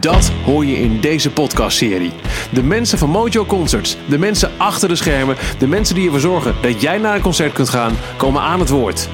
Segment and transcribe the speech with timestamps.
[0.00, 2.12] Dat hoor je in deze podcastserie.
[2.52, 6.54] De mensen van Mojo Concerts, de mensen achter de schermen, de mensen die ervoor zorgen
[6.62, 9.08] dat jij naar een concert kunt gaan, komen aan het woord.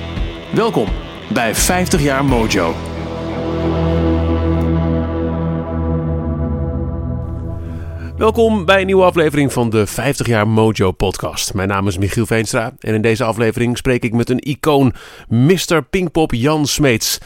[0.52, 0.88] Welkom
[1.32, 2.74] bij 50 jaar Mojo.
[8.16, 11.54] Welkom bij een nieuwe aflevering van de 50 jaar Mojo podcast.
[11.54, 14.94] Mijn naam is Michiel Veenstra en in deze aflevering spreek ik met een icoon,
[15.28, 15.82] Mr.
[15.90, 17.18] Pinkpop Jan Smeets.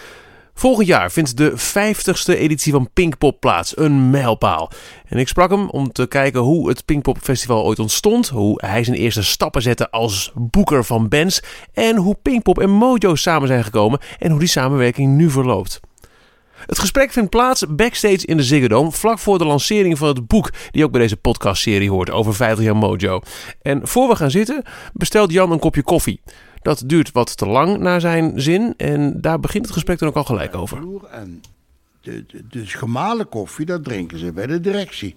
[0.58, 4.70] Volgend jaar vindt de 50ste editie van Pinkpop plaats, een mijlpaal.
[5.06, 8.84] En ik sprak hem om te kijken hoe het Pinkpop Festival ooit ontstond, hoe hij
[8.84, 11.42] zijn eerste stappen zette als boeker van bands
[11.72, 15.80] en hoe Pinkpop en Mojo samen zijn gekomen en hoe die samenwerking nu verloopt.
[16.66, 20.26] Het gesprek vindt plaats backstage in de Ziggo Dome, vlak voor de lancering van het
[20.26, 23.20] boek die ook bij deze podcastserie hoort over 50 jaar Mojo.
[23.62, 26.20] En voor we gaan zitten, bestelt Jan een kopje koffie.
[26.68, 30.14] Dat duurt wat te lang naar zijn zin en daar begint het gesprek dan ook
[30.14, 30.78] al gelijk over.
[31.10, 31.40] En
[32.00, 35.16] de, de, dus gemalen koffie, dat drinken ze bij de directie.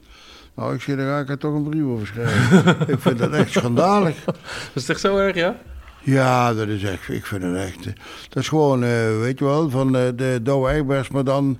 [0.55, 2.75] Nou, ik zie, daar ga ik er toch een brief over schrijven.
[2.93, 4.23] ik vind dat echt schandalig.
[4.25, 4.35] Dat
[4.73, 5.57] is echt zo erg, ja?
[6.01, 7.85] Ja, dat is echt, ik vind het echt.
[7.85, 7.93] eh,
[8.29, 11.57] Dat is gewoon, eh, weet je wel, van eh, de Douwe Egbers, maar dan.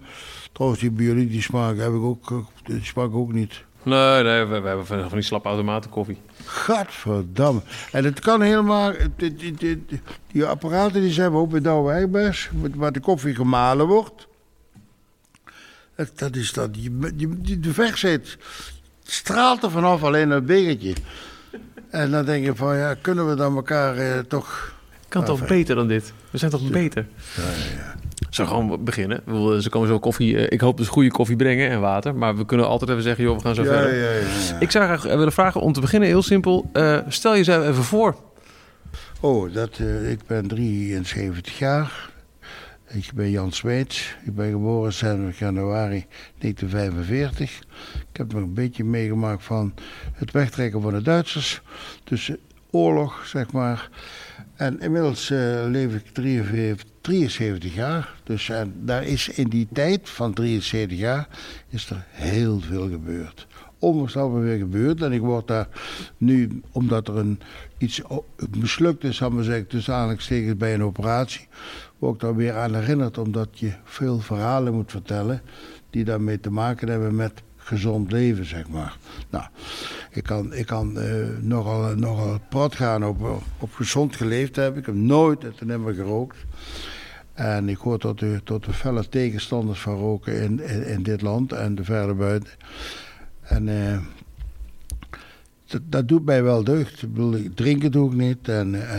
[0.51, 3.63] Trouwens, die die smaak heb ik ook, die smaak ook niet.
[3.83, 6.17] Nee, nee, we, we hebben van, van die slappe automaten koffie.
[6.45, 7.61] Gadverdamme.
[7.91, 8.93] En het kan helemaal.
[9.15, 9.85] Die, die, die,
[10.31, 14.27] die apparaten die zijn we ook bij Douwe Egbers, waar de koffie gemalen wordt.
[16.15, 16.73] Dat, is dat.
[16.73, 18.37] Die, die, die, de weg zit.
[19.03, 20.93] straalt er vanaf alleen dat begertje.
[21.89, 24.73] En dan denk je van ja, kunnen we dan elkaar eh, toch.
[25.07, 25.59] Kan toch Perfect.
[25.59, 26.13] beter dan dit?
[26.29, 27.07] We zijn toch beter?
[27.35, 28.00] Ja, ja, ja.
[28.29, 29.23] Zo gewoon beginnen.
[29.61, 30.37] Ze komen zo koffie.
[30.37, 32.15] eh, Ik hoop dus goede koffie brengen en water.
[32.15, 33.95] Maar we kunnen altijd even zeggen, joh, we gaan zo Ja, verder.
[33.95, 34.59] ja, ja, ja.
[34.59, 36.69] Ik zou graag willen vragen om te beginnen, heel simpel.
[36.73, 38.15] eh, stel jezelf even voor.
[39.19, 42.09] Oh, dat, eh, ik ben 73 jaar.
[42.87, 44.15] Ik ben Jan Smeets.
[44.25, 46.05] Ik ben geboren 26 januari
[46.37, 47.59] 1945.
[48.11, 49.73] Ik heb nog een beetje meegemaakt van
[50.13, 51.61] het wegtrekken van de Duitsers.
[52.03, 52.35] Dus eh,
[52.71, 53.89] oorlog, zeg maar.
[54.55, 58.13] En inmiddels eh, leef ik 73, 73 jaar.
[58.23, 61.27] Dus en daar is in die tijd van 73 jaar
[61.69, 63.47] is er heel veel gebeurd.
[63.79, 65.01] Onvoorstelbaar weer gebeurd.
[65.01, 65.67] En ik word daar
[66.17, 67.39] nu, omdat er een,
[67.77, 68.01] iets
[68.57, 71.47] mislukt is, zal maar zeggen, tussen aanhalingstekens bij een operatie,
[71.97, 73.17] word ik daar weer aan herinnerd.
[73.17, 75.41] Omdat je veel verhalen moet vertellen
[75.89, 78.97] die daarmee te maken hebben met gezond leven, zeg maar.
[79.29, 79.45] Nou,
[80.11, 84.79] ik kan, ik kan eh, nogal, nogal prat gaan op, op gezond geleefd hebben.
[84.79, 86.37] Ik heb nooit het nimmer gerookt.
[87.33, 91.21] En ik hoor tot de, tot de felle tegenstanders van roken in, in, in dit
[91.21, 92.51] land en de verder buiten.
[93.41, 93.99] En eh,
[95.71, 97.01] dat, dat doet mij wel deugd.
[97.01, 98.89] Ik bedoel, drinken doe ik niet en,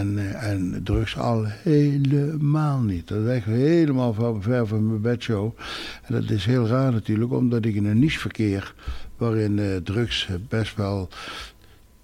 [0.41, 3.09] en, drugs al helemaal niet.
[3.09, 5.53] Dat is echt helemaal van, ver van mijn bedshow.
[6.03, 8.75] En dat is heel raar natuurlijk, omdat ik in een niche verkeer
[9.17, 11.09] waarin eh, drugs best wel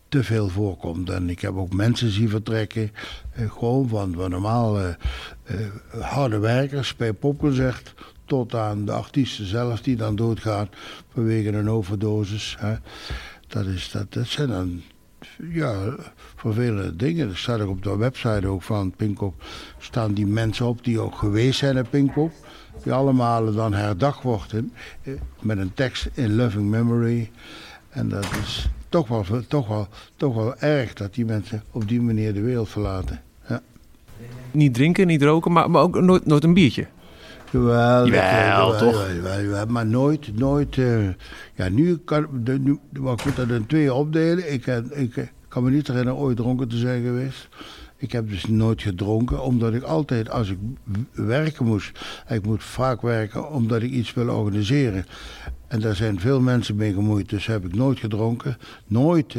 [0.09, 1.11] te veel voorkomt.
[1.11, 2.91] En ik heb ook mensen zien vertrekken,
[3.33, 4.95] eh, gewoon van, van normaal eh,
[6.01, 10.69] harde werkers bij popconcert tot aan de artiesten zelf die dan doodgaan
[11.13, 12.57] vanwege een overdosis.
[13.49, 14.83] Dat, is, dat, dat zijn dan
[15.51, 15.95] ja,
[16.37, 17.29] vervelende dingen.
[17.29, 19.43] Er staat ook op de website ook van Pinkpop,
[19.79, 22.33] staan die mensen op die ook geweest zijn in Pinkpop.
[22.83, 24.73] Die allemaal dan herdacht worden
[25.03, 27.31] eh, met een tekst in loving memory.
[27.89, 32.01] En dat is toch wel, toch, wel, toch wel erg dat die mensen op die
[32.01, 33.23] manier de wereld verlaten.
[33.49, 33.63] Ja.
[34.51, 36.87] Niet drinken, niet roken, maar, maar ook nooit, nooit een biertje.
[37.53, 39.69] Jawel, Jawel, toch?
[39.69, 40.79] Maar nooit, nooit.
[40.79, 41.09] eh,
[41.55, 44.53] ja, nu kan de, nu, maar ik moet dat in tweeën opdelen.
[44.53, 47.49] Ik, kan- ik eh, kan me niet herinneren ooit dronken te zijn geweest.
[48.01, 50.59] Ik heb dus nooit gedronken, omdat ik altijd, als ik
[51.13, 55.07] werken moest, ik moet vaak werken omdat ik iets wil organiseren.
[55.69, 58.57] En daar zijn veel mensen mee gemoeid, dus heb ik nooit gedronken.
[58.87, 59.35] Nooit,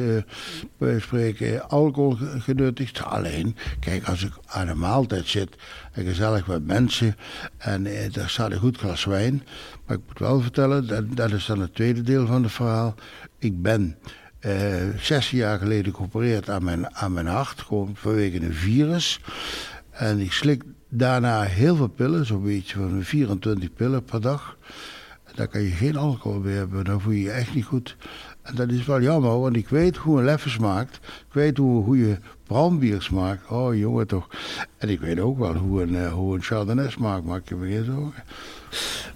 [0.80, 3.04] eh, spreken, alcohol ge- genuttigd.
[3.04, 5.56] Alleen, kijk, als ik aan een maaltijd zit
[5.92, 7.16] en gezellig met mensen
[7.58, 9.44] en eh, daar staat een goed glas wijn.
[9.86, 12.96] Maar ik moet wel vertellen, dat, dat is dan het tweede deel van het verhaal.
[13.40, 13.96] Ik ben
[14.46, 14.54] Uh,
[14.98, 19.20] 16 jaar geleden geopereerd aan mijn, aan mijn hart, gewoon vanwege een virus.
[19.92, 24.58] En ik slik daarna heel veel pillen, zo'n beetje van 24 pillen per dag.
[25.36, 27.96] Daar kan je geen alcohol meer hebben, dan voel je je echt niet goed.
[28.42, 30.96] En dat is wel jammer, want ik weet hoe een leffe smaakt.
[31.06, 33.50] Ik weet hoe, hoe je brandbier smaakt.
[33.50, 34.28] Oh jongen toch.
[34.78, 37.68] En ik weet ook wel hoe een, uh, hoe een Chardonnay smaakt, maak je me
[37.68, 38.24] geen zorgen.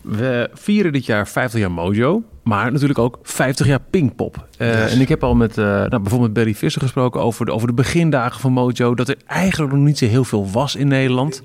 [0.02, 4.48] We vieren dit jaar 50 jaar Mojo, maar natuurlijk ook 50 jaar Pinkpop.
[4.58, 7.68] Uh, En ik heb al met uh, nou, bijvoorbeeld Barry Visser gesproken over de, over
[7.68, 8.96] de begindagen van Mojo.
[8.96, 11.42] Dat er eigenlijk nog niet zo heel veel was in Nederland.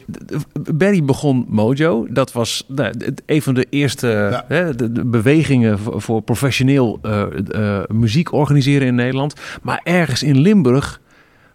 [0.75, 2.07] Barry begon Mojo.
[2.11, 2.95] Dat was nou,
[3.27, 4.45] een van de eerste ja.
[4.49, 9.35] hè, de, de bewegingen voor, voor professioneel uh, muziek organiseren in Nederland.
[9.63, 11.01] Maar ergens in Limburg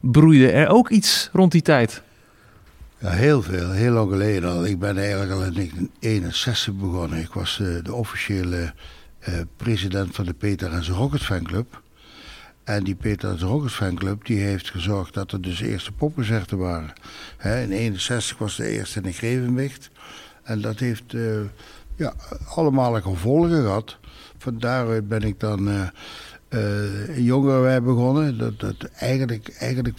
[0.01, 2.01] broeide er ook iets rond die tijd.
[3.03, 3.71] Ja, heel veel.
[3.71, 4.65] Heel lang geleden al.
[4.65, 7.19] Ik ben eigenlijk al in 1961 begonnen.
[7.19, 8.73] Ik was de, de officiële
[9.29, 11.81] uh, president van de Peter en zijn Rockets fanclub.
[12.63, 16.57] En die Peter en zijn Rockets fanclub die heeft gezorgd dat er dus eerste popconcerten
[16.57, 16.93] waren.
[17.43, 19.89] In 61 was de eerste in Grevenwicht.
[20.43, 21.39] En dat heeft uh,
[21.95, 22.13] ja,
[22.55, 23.97] allemaal gevolgen gehad.
[24.37, 25.91] Van daaruit ben ik dan...
[26.53, 28.37] Uh, jongerenwij begonnen.
[28.37, 29.97] Dat, dat, eigenlijk, eigenlijk,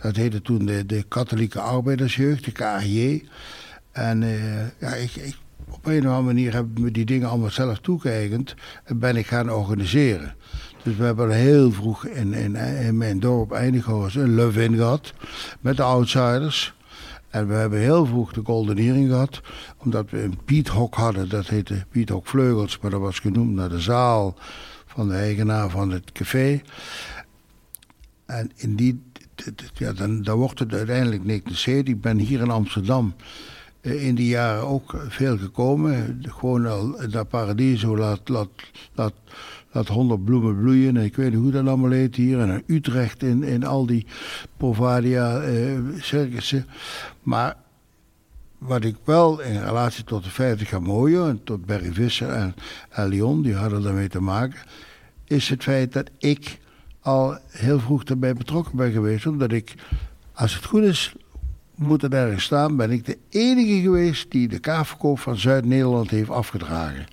[0.00, 3.28] dat heette toen de, de katholieke arbeidersjeugd, de KAJ.
[3.92, 5.36] En uh, ja, ik, ik,
[5.70, 8.54] op een of andere manier heb ik me die dingen allemaal zelf toegeëigend
[8.84, 10.34] en ben ik gaan organiseren.
[10.82, 15.12] Dus we hebben heel vroeg in, in, in mijn dorp Eindhoven een love-in gehad
[15.60, 16.74] met de outsiders.
[17.30, 19.40] En we hebben heel vroeg de Golden Earring gehad,
[19.78, 21.28] omdat we een Piethok hadden.
[21.28, 24.36] Dat heette Piethok Vleugels, maar dat was genoemd naar de zaal
[24.94, 26.62] van de eigenaar van het café.
[28.26, 29.02] En in die,
[29.74, 33.14] ja, dan, dan wordt het uiteindelijk Nick de Ik ben hier in Amsterdam
[33.80, 36.22] eh, in die jaren ook veel gekomen.
[36.22, 38.48] Gewoon al naar Paradiso laat, laat,
[38.92, 39.14] laat,
[39.72, 40.96] laat honderd bloemen bloeien.
[40.96, 42.40] En ik weet niet hoe dat allemaal heet hier.
[42.40, 44.06] En in Utrecht in, in al die
[44.56, 46.66] Provadia eh, circussen.
[47.22, 47.56] Maar
[48.58, 52.54] wat ik wel in relatie tot de 50 jaar mooie en tot Barry Visser en,
[52.88, 53.10] en
[53.42, 54.60] die hadden daarmee te maken,
[55.24, 56.58] is het feit dat ik
[57.00, 59.26] al heel vroeg erbij betrokken ben geweest.
[59.26, 59.74] Omdat ik,
[60.32, 61.14] als het goed is,
[61.74, 66.30] moet het ergens staan, ben ik de enige geweest die de kaartverkoop van Zuid-Nederland heeft
[66.30, 67.06] afgedragen.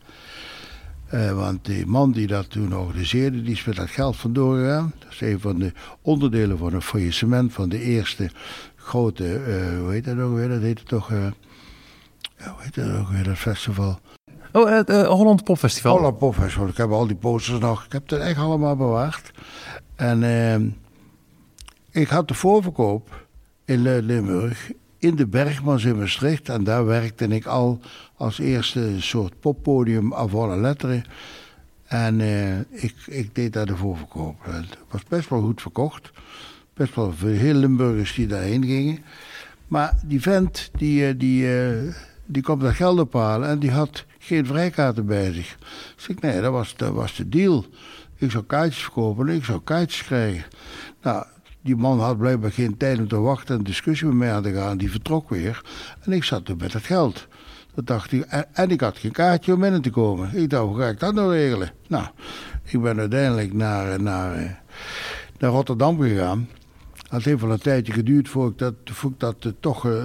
[1.13, 4.93] Uh, want die man die dat toen organiseerde, die is met dat geld vandoor gegaan.
[4.99, 5.71] Dat is een van de
[6.01, 8.29] onderdelen van een faillissement van de eerste
[8.83, 10.47] grote, uh, hoe heet dat ook weer?
[10.47, 11.17] Dat heette toch, uh,
[12.37, 13.99] hoe heet dat ook weer, dat festival?
[14.51, 15.97] Oh, het uh, Holland Popfestival.
[15.97, 16.67] Holland Popfestival.
[16.67, 17.85] Ik heb al die posters nog.
[17.85, 19.31] Ik heb het echt allemaal bewaard.
[19.95, 20.75] En
[21.91, 23.27] ik had de voorverkoop
[23.65, 26.49] in Limburg in de Bergmans in Maastricht.
[26.49, 27.79] En daar werkte ik al
[28.15, 31.03] als eerste soort poppodium alle letteren.
[31.85, 32.21] En
[32.69, 34.35] ik, ik deed daar de voorverkoop.
[34.41, 36.11] Het was best wel goed verkocht
[36.73, 38.99] best wel veel Limburgers die daarheen gingen.
[39.67, 41.93] Maar die vent, die, eh, die, eh,
[42.25, 45.57] die komt dat geld ophalen en die had geen vrijkaarten bij zich.
[45.95, 47.65] Dus ik, nee, dat was, dat was de deal.
[48.15, 50.43] Ik zou kaartjes verkopen en ik zou kaartjes krijgen.
[51.01, 51.25] Nou,
[51.61, 54.53] die man had blijkbaar geen tijd om te wachten en discussie met mij aan te
[54.53, 54.77] gaan.
[54.77, 55.61] Die vertrok weer.
[56.01, 57.27] En ik zat toen met het geld.
[57.73, 60.35] Dat dacht ik, en, en, ik had geen kaartje om binnen te komen.
[60.35, 61.71] Ik dacht, hoe ga ik dat nou regelen?
[61.87, 62.05] Nou,
[62.63, 64.61] ik ben uiteindelijk naar, naar,
[65.37, 66.47] naar Rotterdam gegaan.
[67.11, 70.03] Het heeft wel een tijdje geduurd voordat ik dat, voor ik dat uh, toch uh,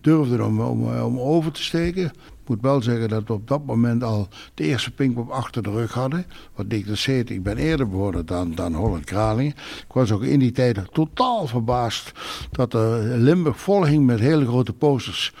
[0.00, 2.04] durfde om, om, eh, om over te steken.
[2.04, 5.70] Ik moet wel zeggen dat we op dat moment al de eerste Pinkpop achter de
[5.70, 6.26] rug hadden.
[6.54, 9.52] Wat ik dus zei, ik ben eerder begonnen dan, dan Holland Kralingen.
[9.78, 12.12] Ik was ook in die tijd totaal verbaasd
[12.50, 15.34] dat er Limburg vol hing met hele grote posters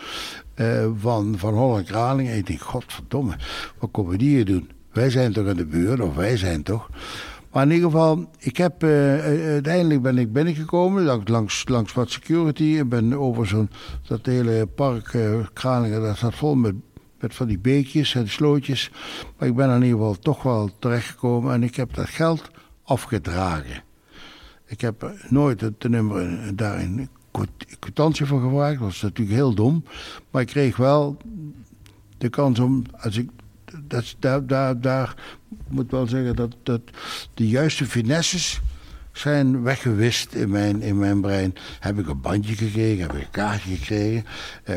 [0.98, 2.32] van, van Holland Kralingen.
[2.32, 3.36] En ik denk, godverdomme,
[3.78, 4.70] wat komen die hier doen?
[4.92, 6.88] Wij zijn toch in de buurt, of wij zijn toch?
[7.58, 8.90] Maar in ieder geval, ik heb, uh,
[9.46, 12.76] uiteindelijk ben ik binnengekomen langs, langs wat security.
[12.78, 13.70] En ben over zo'n,
[14.06, 16.74] dat hele park uh, Kralingen, dat zat vol met,
[17.20, 18.90] met van die beekjes en slootjes.
[19.38, 22.50] Maar ik ben in ieder geval toch wel terechtgekomen en ik heb dat geld
[22.82, 23.82] afgedragen.
[24.66, 27.08] Ik heb nooit het nummer daarin
[27.78, 28.78] kwitantie voor gevraagd.
[28.78, 29.84] Dat was natuurlijk heel dom.
[30.30, 31.16] Maar ik kreeg wel
[32.18, 33.30] de kans om, als ik
[33.88, 35.14] dat, daar, daar, daar
[35.68, 36.80] moet wel zeggen dat, dat
[37.34, 38.60] de juiste finesses
[39.12, 41.54] zijn weggewist in mijn, in mijn brein.
[41.80, 43.02] Heb ik een bandje gekregen?
[43.02, 44.24] Heb ik een kaartje gekregen?
[44.64, 44.74] Uh,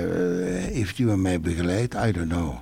[0.73, 1.93] heeft iemand mij begeleid?
[1.93, 2.55] I don't know.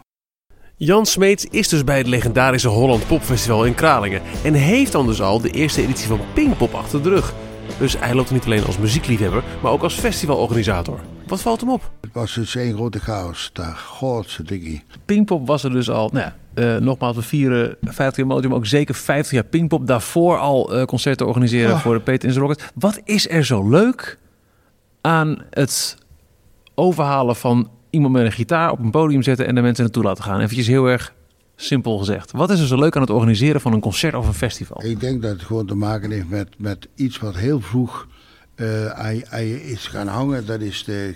[0.75, 4.21] Jan Smeets is dus bij het legendarische Holland Popfestival in Kralingen.
[4.43, 7.33] En heeft dan dus al de eerste editie van Pinkpop achter de rug.
[7.79, 10.99] Dus hij loopt niet alleen als muziekliefhebber, maar ook als festivalorganisator.
[11.29, 11.91] Wat valt hem op?
[12.01, 13.75] Het was dus één grote chaos daar.
[13.75, 14.83] Godse diggie.
[15.05, 16.35] Pinkpop was er dus al nou ja,
[16.75, 19.87] uh, nogmaals, we vieren 50 jaar maar ook zeker 50 jaar Pinkpop.
[19.87, 21.81] Daarvoor al uh, concerten organiseren oh.
[21.81, 22.71] voor de Peter in the Rocket.
[22.75, 24.17] Wat is er zo leuk
[25.01, 25.97] aan het
[26.75, 30.23] overhalen van iemand met een gitaar op een podium zetten en de mensen naartoe laten
[30.23, 30.39] gaan?
[30.39, 31.13] Even heel erg
[31.55, 32.31] simpel gezegd.
[32.31, 34.85] Wat is er zo leuk aan het organiseren van een concert of een festival?
[34.85, 38.07] Ik denk dat het gewoon te maken heeft met, met iets wat heel vroeg
[38.59, 40.45] uh, aan, is gaan hangen.
[40.45, 41.15] Dat is de,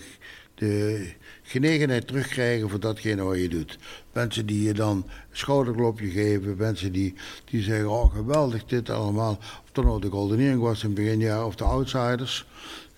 [0.55, 1.07] de
[1.43, 3.77] genegenheid terugkrijgen voor datgene wat je doet.
[4.11, 7.13] Mensen die je dan een schouderklopje geven, mensen die,
[7.45, 9.37] die zeggen, oh geweldig dit allemaal.
[9.39, 12.45] Of dan nou de Golden Earring was in het beginjaar, of de Outsiders.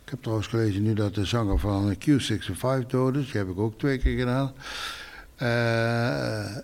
[0.04, 3.32] Ik heb trouwens gelezen nu dat de zanger van Q65 dood is.
[3.32, 4.54] Die heb ik ook twee keer gedaan.
[5.42, 6.58] Uh,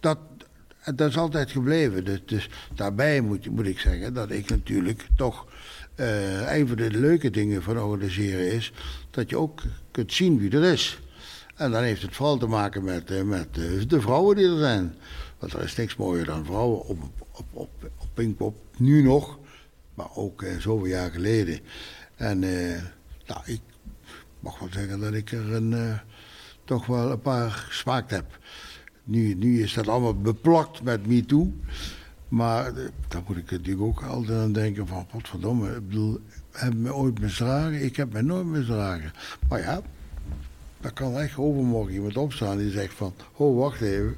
[0.00, 0.18] dat,
[0.94, 2.04] dat is altijd gebleven.
[2.04, 5.46] Dus, dus daarbij moet, moet ik zeggen dat ik natuurlijk toch
[6.00, 8.72] uh, een van de leuke dingen van organiseren is
[9.10, 11.00] dat je ook kunt zien wie er is.
[11.54, 14.58] En dan heeft het vooral te maken met, uh, met uh, de vrouwen die er
[14.58, 14.94] zijn.
[15.38, 16.98] Want er is niks mooier dan vrouwen op,
[17.30, 19.38] op, op, op Pinkpop, nu nog,
[19.94, 21.60] maar ook zoveel jaar geleden.
[22.16, 22.38] En
[23.26, 23.60] nou, ik
[24.40, 25.98] mag wel zeggen dat ik er een,
[26.64, 28.38] toch wel een paar gesmaakt heb.
[29.04, 31.52] Nu, nu is dat allemaal beplakt met MeToo.
[32.30, 32.72] Maar eh,
[33.08, 36.20] daar moet ik natuurlijk ook altijd aan denken van, godverdomme, ik bedoel,
[36.52, 37.84] heb me ooit misdragen?
[37.84, 39.12] Ik heb me nooit misdragen.
[39.48, 39.80] Maar ja,
[40.80, 44.16] daar kan echt overmorgen iemand opstaan die zegt van, oh wacht even.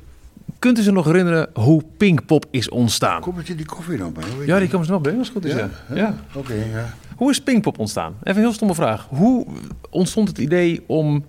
[0.58, 3.20] Kunt u zich nog herinneren hoe Pinkpop is ontstaan?
[3.20, 4.24] Kom je die koffie dan bij?
[4.46, 5.52] Ja, die komen ze nog bij, als het goed is.
[5.52, 5.94] Ja, ja.
[5.94, 6.14] ja.
[6.34, 6.54] oké.
[6.54, 6.94] ja.
[7.16, 8.14] Hoe is Pinkpop ontstaan?
[8.20, 9.06] Even een heel stomme vraag.
[9.08, 9.46] Hoe
[9.90, 11.24] ontstond het idee om,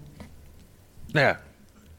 [1.12, 1.40] nou ja,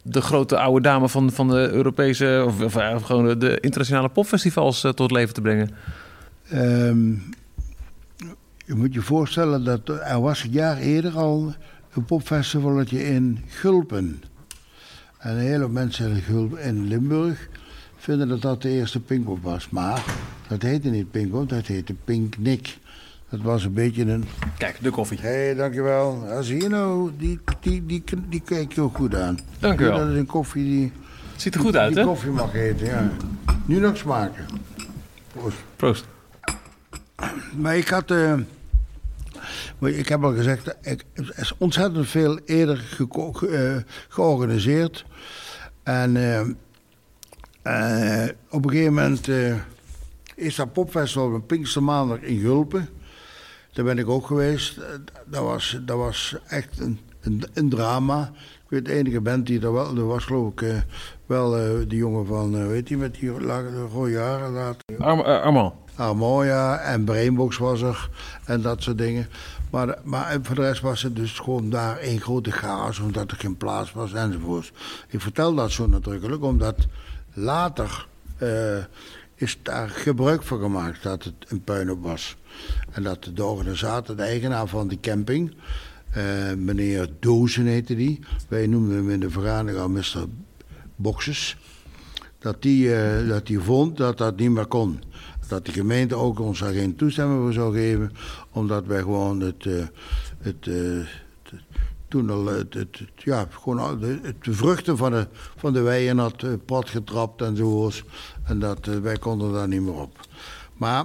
[0.07, 4.93] de grote oude dame van, van de Europese of, of, gewoon de internationale popfestivals uh,
[4.93, 5.71] tot leven te brengen?
[6.53, 7.23] Um,
[8.65, 11.55] je moet je voorstellen dat er was een jaar eerder al
[11.95, 14.23] een popfestivaletje in Gulpen.
[15.19, 17.49] En een hele mensen in, Gulpen, in Limburg
[17.97, 19.69] vinden dat dat de eerste Pinkpop was.
[19.71, 20.05] Maar
[20.49, 22.79] dat heette niet Pinkpop, dat heette Pinknik.
[23.35, 24.25] Dat was een beetje een...
[24.59, 25.19] Kijk, de koffie.
[25.21, 26.25] Hé, hey, dankjewel.
[26.27, 29.39] Ja, zie je nou, die, die, die, die kijk je ook goed aan.
[29.59, 29.99] Dank u wel.
[29.99, 30.93] Dat is een koffie die...
[31.37, 31.95] Ziet er goed uit, hè?
[31.95, 33.11] Die koffie mag eten, ja.
[33.65, 34.47] Nu nog smaken.
[35.33, 35.57] Proost.
[35.77, 36.07] Proost.
[37.57, 38.11] Maar ik had...
[38.11, 38.39] Uh,
[39.79, 43.07] ik heb al gezegd, ik, er is ontzettend veel eerder ge,
[43.43, 43.77] uh,
[44.09, 45.05] georganiseerd.
[45.83, 46.41] En uh,
[48.51, 49.29] op een gegeven moment
[50.35, 52.89] is dat popfestival op Pinkstermaandag in Gulpen.
[53.75, 54.81] Daar ben ik ook geweest.
[55.27, 58.31] Dat was, dat was echt een, een, een drama.
[58.65, 59.97] Ik weet, de enige band die er wel...
[59.97, 60.77] Er was geloof ik uh,
[61.27, 62.55] wel uh, die jongen van...
[62.55, 63.31] Uh, weet je, met die
[63.93, 64.77] rode haren laat.
[64.99, 65.75] Arm, Armand.
[65.95, 66.79] Armand, ja.
[66.79, 68.11] En Brainbox was er.
[68.45, 69.27] En dat soort dingen.
[69.71, 72.99] Maar, maar voor de rest was het dus gewoon daar één grote chaos.
[72.99, 74.73] Omdat er geen plaats was enzovoorts.
[75.09, 76.43] Ik vertel dat zo nadrukkelijk.
[76.43, 76.87] Omdat
[77.33, 78.07] later
[79.35, 82.37] is daar gebruik van gemaakt dat het een puinhoop was.
[82.91, 85.55] En dat de organisator, de eigenaar van die camping,
[86.17, 90.27] uh, meneer Dozen heette die, wij noemden hem in de vereniging al Mr.
[90.97, 91.57] Boxes,
[92.39, 95.03] dat die, uh, dat die vond dat dat niet meer kon.
[95.49, 98.13] Dat de gemeente ook ons daar geen toestemming voor zou geven,
[98.51, 99.85] omdat wij gewoon het, uh,
[100.39, 100.69] het,
[102.09, 106.89] toen al het, ja, gewoon de, de, vruchten van de, van de weien had plat
[106.89, 108.05] getrapt enzovoorts.
[108.45, 110.21] En dat, wij konden daar niet meer op.
[110.77, 111.05] Maar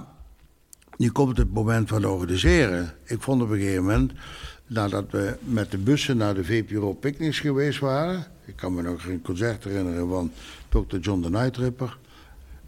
[1.00, 2.94] nu komt het moment van organiseren.
[3.04, 4.12] Ik vond op een gegeven moment,
[4.66, 8.26] nadat we met de bussen naar de VPRO Picnics geweest waren.
[8.44, 10.32] Ik kan me nog een concert herinneren van
[10.68, 10.96] Dr.
[10.96, 11.98] John de Nightripper.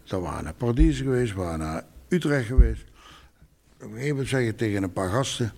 [0.03, 2.83] Dan waren we naar Paradise geweest, we waren naar Utrecht geweest.
[3.81, 5.51] Op een gegeven moment tegen een paar gasten,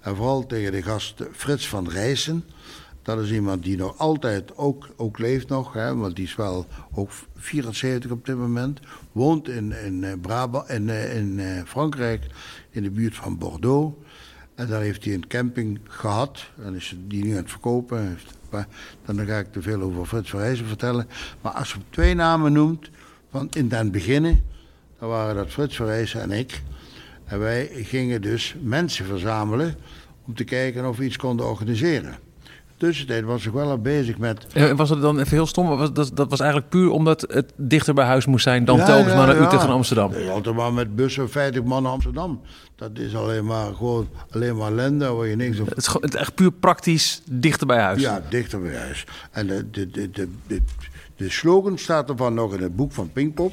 [0.00, 2.44] en vooral tegen de gast Frits van Rijssen.
[3.02, 7.10] Dat is iemand die nog altijd ook, leeft nog, hè, want die is wel ook
[7.34, 8.80] 74 op dit moment.
[9.12, 12.26] Woont in, in, eh, Brabant, in, eh, in eh, Frankrijk,
[12.70, 13.96] in de buurt van Bordeaux.
[14.54, 18.18] En daar heeft hij een camping gehad en is die nu aan het verkopen.
[19.04, 21.08] Dan ga ik te veel over Frits Rijssen vertellen.
[21.40, 22.90] Maar als je twee namen noemt,
[23.30, 24.44] van in den beginnen,
[24.98, 26.62] dan waren dat Frits Rijssen en ik.
[27.24, 29.74] En wij gingen dus mensen verzamelen
[30.26, 32.21] om te kijken of we iets konden organiseren.
[32.82, 34.46] Tussentijd was ik wel al bezig met.
[34.76, 35.68] was het dan even heel stom?
[35.68, 38.84] Was, dat, dat was eigenlijk puur omdat het dichter bij huis moest zijn dan ja,
[38.84, 40.12] telkens maar naar Utrecht en Amsterdam.
[40.30, 42.40] altijd maar met bussen 50 man naar Amsterdam.
[42.76, 45.68] Dat is alleen maar gewoon alleen maar ellende waar je niks op.
[45.68, 48.00] Het is, het echt puur praktisch dichter bij huis.
[48.00, 49.04] Ja, dichter bij huis.
[49.30, 50.62] En de, de, de, de, de,
[51.16, 53.52] de slogan staat ervan nog in het boek van Pinkpop.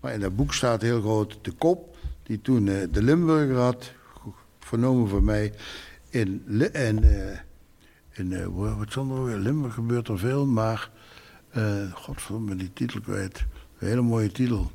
[0.00, 3.92] Maar in dat boek staat heel groot de kop die toen uh, de Limburger had,
[4.60, 5.52] vernomen van mij.
[6.10, 6.42] In,
[6.72, 7.10] in, uh,
[8.18, 10.90] in uh, wat zonder Limburg gebeurt er veel, maar
[11.56, 13.44] Uh, godverdomme, die titel kwijt.
[13.78, 14.70] Een hele mooie titel.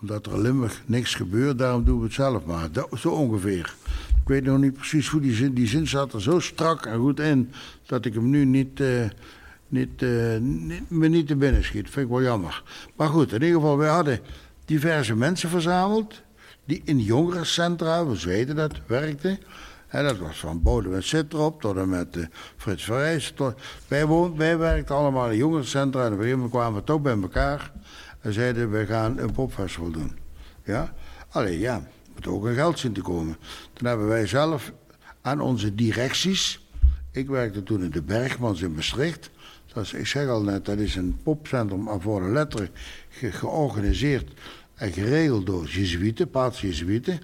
[0.00, 2.68] Omdat er in Limburg niks gebeurt, daarom doen we het zelf maar.
[2.98, 3.74] zo ongeveer.
[4.22, 5.54] Ik weet nog niet precies hoe die zin...
[5.54, 7.50] Die zin zat er zo strak en goed in...
[7.86, 8.80] dat ik hem nu niet...
[8.80, 9.04] Uh,
[9.68, 10.00] niet,
[10.40, 11.90] niet, me niet te binnen schiet.
[11.90, 12.62] Vind ik wel jammer.
[12.96, 14.20] Maar goed, in ieder geval, wij hadden
[14.64, 16.22] diverse mensen verzameld.
[16.64, 19.38] die in jongerencentra, we weten dat, werkten.
[19.92, 23.34] En dat was van Bodem Sitrop tot en met uh, Frits Verrijs.
[23.88, 24.06] wij,
[24.36, 26.00] wij werkten allemaal in jongerencentra.
[26.00, 27.72] En op een gegeven moment kwamen we toch bij elkaar.
[28.20, 30.18] En zeiden, we gaan een popfestival doen.
[30.64, 30.92] Ja?
[31.28, 33.36] Alleen ja, moet ook een geld zien te komen.
[33.72, 34.72] Toen hebben wij zelf
[35.20, 36.66] aan onze directies...
[37.10, 39.30] Ik werkte toen in de Bergmans in Maastricht.
[39.72, 42.68] Dat is, ik zeg al net, dat is een popcentrum voor de letteren
[43.10, 44.32] georganiseerd
[44.74, 47.20] en geregeld door Jezuïeten, paats Jezuïeten.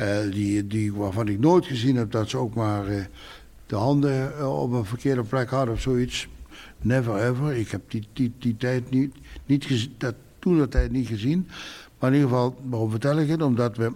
[0.00, 3.04] Uh, die, die, waarvan ik nooit gezien heb dat ze ook maar uh,
[3.66, 6.28] de handen uh, op een verkeerde plek hadden of zoiets.
[6.80, 7.56] Never ever.
[7.56, 9.14] Ik heb die, die, die tijd niet,
[9.46, 11.48] niet gezien, dat, toen dat tijd niet gezien.
[11.98, 13.42] Maar in ieder geval, waarom vertel ik het?
[13.42, 13.92] Omdat we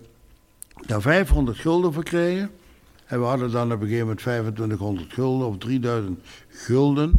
[0.87, 2.51] daar 500 gulden voor kregen.
[3.07, 7.13] En we hadden dan op een gegeven moment 2500 gulden of 3000 gulden.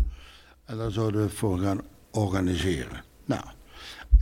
[0.66, 3.04] En daar zouden we voor gaan organiseren.
[3.26, 3.44] Nou,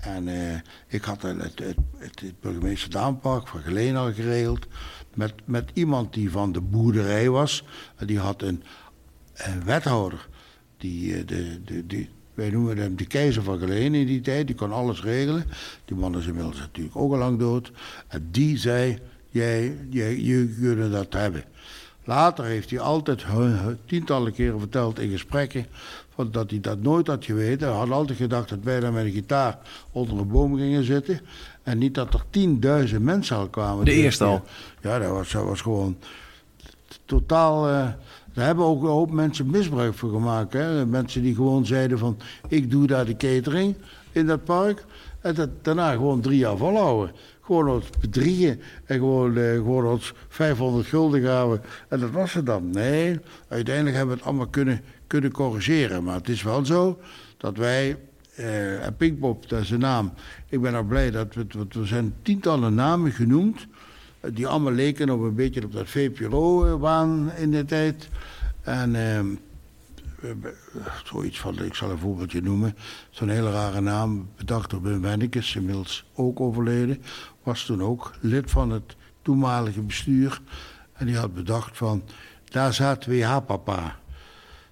[0.01, 0.55] en uh,
[0.87, 1.59] ik had het, het,
[1.97, 4.67] het, het burgemeester Daanpark van Geleen al geregeld.
[5.15, 7.63] Met, met iemand die van de boerderij was.
[7.95, 8.63] En die had een,
[9.63, 10.27] wethouder.
[10.77, 14.47] Die, eh, de, de, die, wij noemen hem de keizer van Geleen in die tijd.
[14.47, 15.45] Die kon alles regelen.
[15.85, 17.71] Die man is inmiddels natuurlijk ook al lang dood.
[18.07, 21.43] En die zei, jij, jij, je kunt dat hebben.
[22.03, 23.25] Later heeft hij altijd
[23.85, 25.65] tientallen keren verteld in gesprekken
[26.27, 27.67] dat hij dat nooit had geweten.
[27.67, 29.57] Hij had altijd gedacht dat wij daar met een gitaar
[29.91, 31.19] onder een boom gingen zitten.
[31.63, 33.85] En niet dat er tienduizend mensen al kwamen.
[33.85, 34.43] De eerste al?
[34.81, 35.97] Ja, dat was, dat was gewoon
[37.05, 37.69] totaal...
[37.69, 37.87] Uh,
[38.33, 40.53] daar hebben ook een hoop mensen misbruik van gemaakt.
[40.53, 40.85] Hè?
[40.85, 42.17] Mensen die gewoon zeiden van...
[42.47, 43.75] ik doe daar de catering
[44.11, 44.85] in dat park.
[45.21, 47.15] En dat daarna gewoon drie jaar volhouden.
[47.49, 51.61] Gewoon ons bedriegen en gewoon, uh, gewoon ons 500 gulden gaven.
[51.87, 52.69] En dat was het dan.
[52.69, 56.03] Nee, uiteindelijk hebben we het allemaal kunnen, kunnen corrigeren.
[56.03, 56.99] Maar het is wel zo
[57.37, 57.97] dat wij,
[58.39, 60.13] uh, en Pinkpop, dat is de naam.
[60.49, 61.45] Ik ben er blij dat we,
[61.79, 63.67] er zijn tientallen namen genoemd.
[64.19, 68.09] Eh, die allemaal leken op een beetje op dat VPRO-waan in de tijd.
[68.61, 69.19] En uh,
[71.03, 72.75] zoiets van, ik zal een voorbeeldje noemen.
[73.09, 77.01] Zo'n hele rare naam, bedacht door Ben Wennekes, inmiddels ook overleden.
[77.49, 80.41] Was toen ook lid van het toenmalige bestuur.
[80.93, 82.03] En die had bedacht van,
[82.45, 83.95] daar zaten we, ja papa.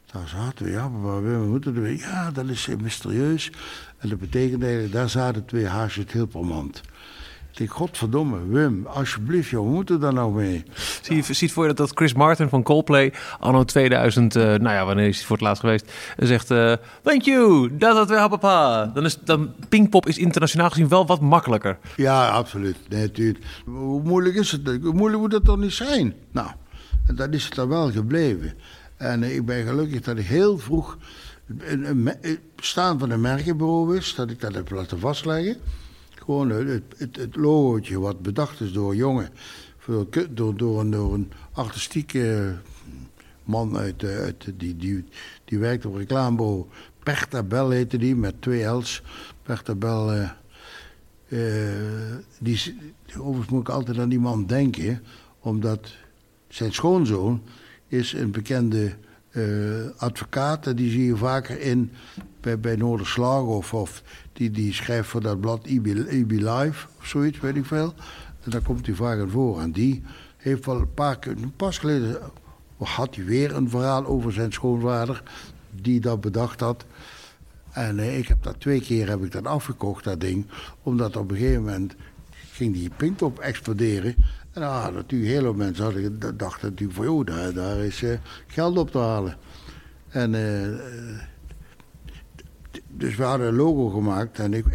[0.06, 3.52] Daar zaten we, ja, maar we moeten er Ja, dat is mysterieus.
[3.98, 6.82] En dat betekent daar zaten twee haasjes het Hilpermand.
[7.58, 10.64] Ik denk, godverdomme, Wim, alsjeblieft, joh, hoe moet er dan nou mee?
[11.02, 14.70] Zie je ziet voor je dat, dat Chris Martin van Coldplay, anno 2000, uh, nou
[14.70, 18.30] ja, wanneer is hij voor het laatst geweest, zegt, uh, thank you, dat dat weer
[18.30, 18.86] papa.
[18.86, 21.78] Dan is dan Pinkpop is internationaal gezien wel wat makkelijker.
[21.96, 22.78] Ja, absoluut.
[22.90, 23.46] Nee, natuurlijk.
[23.66, 24.68] Hoe moeilijk is het?
[24.82, 26.14] Hoe moeilijk moet het toch niet zijn?
[26.32, 26.50] Nou,
[27.16, 28.54] dat is het dan wel gebleven.
[28.98, 30.98] En ik ben gelukkig dat ik heel vroeg
[31.60, 32.12] een,
[32.56, 35.58] staan van een merkenbureau wist, dat ik dat heb laten vastleggen.
[36.28, 39.30] Gewoon het, het, logootje wat bedacht is door jongen,
[40.30, 42.56] door, door, een, artistieke
[43.44, 45.04] man uit, eh, uit die, die,
[45.46, 46.66] die werkt op reclamebureau.
[47.04, 49.04] Pertabel heette die, met twee L's.
[49.44, 50.30] Pertabel, uh,
[51.28, 52.76] uh, die,
[53.18, 55.04] overigens moet ik altijd aan die man denken,
[55.40, 55.94] omdat
[56.48, 57.42] zijn schoonzoon
[57.88, 58.94] is een bekende
[59.32, 60.78] uh, advocaat.
[60.78, 61.92] Die zie je vaker in
[62.48, 67.06] bij, bij Noorderslag of, of die, die schrijft voor dat blad IB, IB Live of
[67.06, 67.94] zoiets, weet ik veel.
[68.44, 69.62] En daar komt hij vaak in voor.
[69.62, 70.04] En die
[70.38, 72.20] heeft wel een paar keer, pas geleden
[72.78, 75.24] had hij weer een verhaal over zijn schoonvader
[75.72, 76.86] die dat bedacht had.
[77.72, 80.46] En uh, ik heb dat twee keer heb ik dat afgekocht, dat ding.
[80.84, 81.96] Omdat op een gegeven moment
[82.52, 84.16] ging die pintop exploderen.
[84.52, 88.18] En ah, natuurlijk, heel veel mensen hadden, dachten natuurlijk van, joh, daar, daar is uh,
[88.48, 89.38] geld op te halen.
[90.10, 90.80] En uh,
[92.88, 94.40] dus we hadden een logo gemaakt.
[94.40, 94.66] En ik,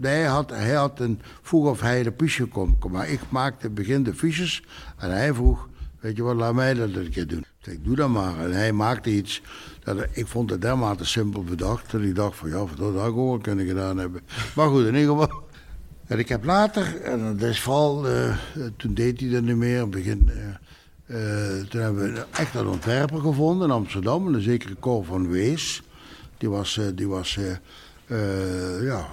[0.00, 4.02] hij, had, hij had een, vroeg of hij de fiche kon maar ik maakte begin
[4.02, 4.64] de fiches.
[4.96, 5.68] En hij vroeg,
[6.00, 7.44] weet je wat, laat mij dat een keer doen.
[7.62, 8.40] Ik doe dat maar.
[8.40, 9.42] En hij maakte iets,
[9.84, 11.90] dat, ik vond het dermate simpel bedacht.
[11.90, 14.20] Dat ik dacht van, ja, dat had ik ook kunnen gedaan hebben.
[14.54, 15.46] Maar goed, in ieder geval...
[16.08, 18.34] En ik heb later, en dat is vooral, uh,
[18.76, 20.30] toen deed hij dat niet meer, begin,
[21.08, 25.28] uh, uh, toen hebben we echt een ontwerper gevonden in Amsterdam, een zekere Cor van
[25.28, 25.82] Wees.
[26.38, 27.38] Die was, die was
[28.80, 29.06] ja,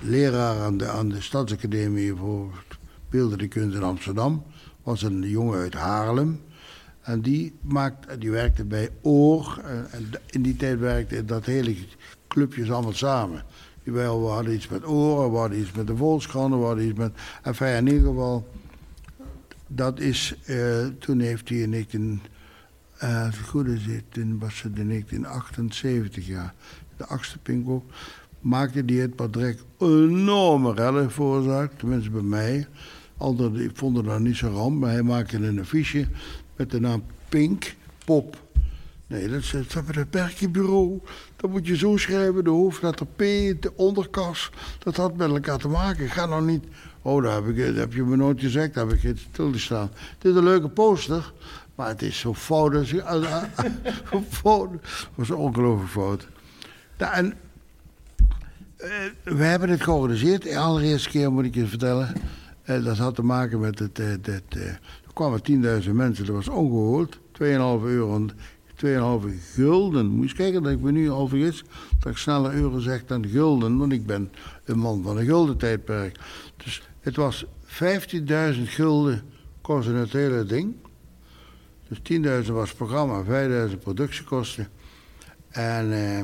[0.00, 2.64] leraar aan de, aan de Stadsacademie voor
[3.10, 4.44] beeldende kunst in Amsterdam.
[4.82, 6.40] Was een jongen uit Haarlem.
[7.00, 9.60] En die, maakt, die werkte bij Oor.
[9.90, 11.76] En in die tijd werkte dat hele
[12.28, 13.44] clubjes allemaal samen.
[13.82, 17.12] We hadden iets met Oren, we hadden iets met de Volkskrant, we hadden iets met...
[17.42, 18.48] Enfin, in ieder geval,
[19.66, 20.34] dat is...
[20.98, 22.20] Toen heeft hij in 19...
[23.00, 26.54] Als het goed is, toen was het in 1978 jaar.
[26.96, 27.92] De achtste Pinkpop.
[28.40, 31.78] Maakte die het padrek enorme rellen veroorzaakt.
[31.78, 32.66] Tenminste bij mij.
[33.16, 34.80] Anderen vonden dat niet zo ramp.
[34.80, 36.06] Maar hij maakte een affiche
[36.56, 38.46] met de naam Pink Pop.
[39.06, 41.00] Nee, dat staat bij het berkenbureau.
[41.36, 43.18] Dan moet je zo schrijven, de hoofdletter P,
[43.62, 44.50] de onderkas.
[44.78, 46.08] Dat had met elkaar te maken.
[46.08, 46.64] Ga nou niet...
[47.02, 49.90] Oh, daar heb, ik, heb je me nooit gezegd, daar heb ik geen stilgestaan.
[50.18, 51.32] Het is een leuke poster,
[51.78, 52.74] maar het is zo fout.
[52.74, 53.02] Als je.
[54.10, 56.28] Het was ongelooflijk fout.
[56.96, 57.34] En
[58.78, 58.88] uh,
[59.24, 60.42] we hebben dit georganiseerd.
[60.42, 62.12] De allereerste keer moet ik je vertellen.
[62.64, 63.98] Uh, dat had te maken met het...
[63.98, 64.80] Uh, dat, er
[65.14, 65.40] kwamen
[65.84, 67.18] 10.000 mensen, dat was ongehoord.
[67.18, 68.26] 2,5 euro
[68.84, 70.06] 2,5 gulden.
[70.06, 71.64] Moet je kijken dat ik me nu overigens
[71.98, 74.30] dat ik sneller euro zeg dan gulden, want ik ben
[74.64, 76.18] een man van een gulden tijdperk.
[76.56, 79.22] Dus het was 15.000 gulden
[79.60, 80.74] kostte het hele ding.
[81.88, 81.98] Dus
[82.44, 83.24] 10.000 was het programma,
[83.70, 84.68] 5.000 productiekosten.
[85.48, 86.18] En eh,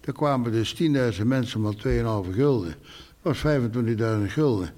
[0.00, 0.82] er kwamen dus
[1.18, 2.74] 10.000 mensen maar 2,5 gulden.
[3.22, 3.58] Dat was
[4.18, 4.70] 25.000 gulden.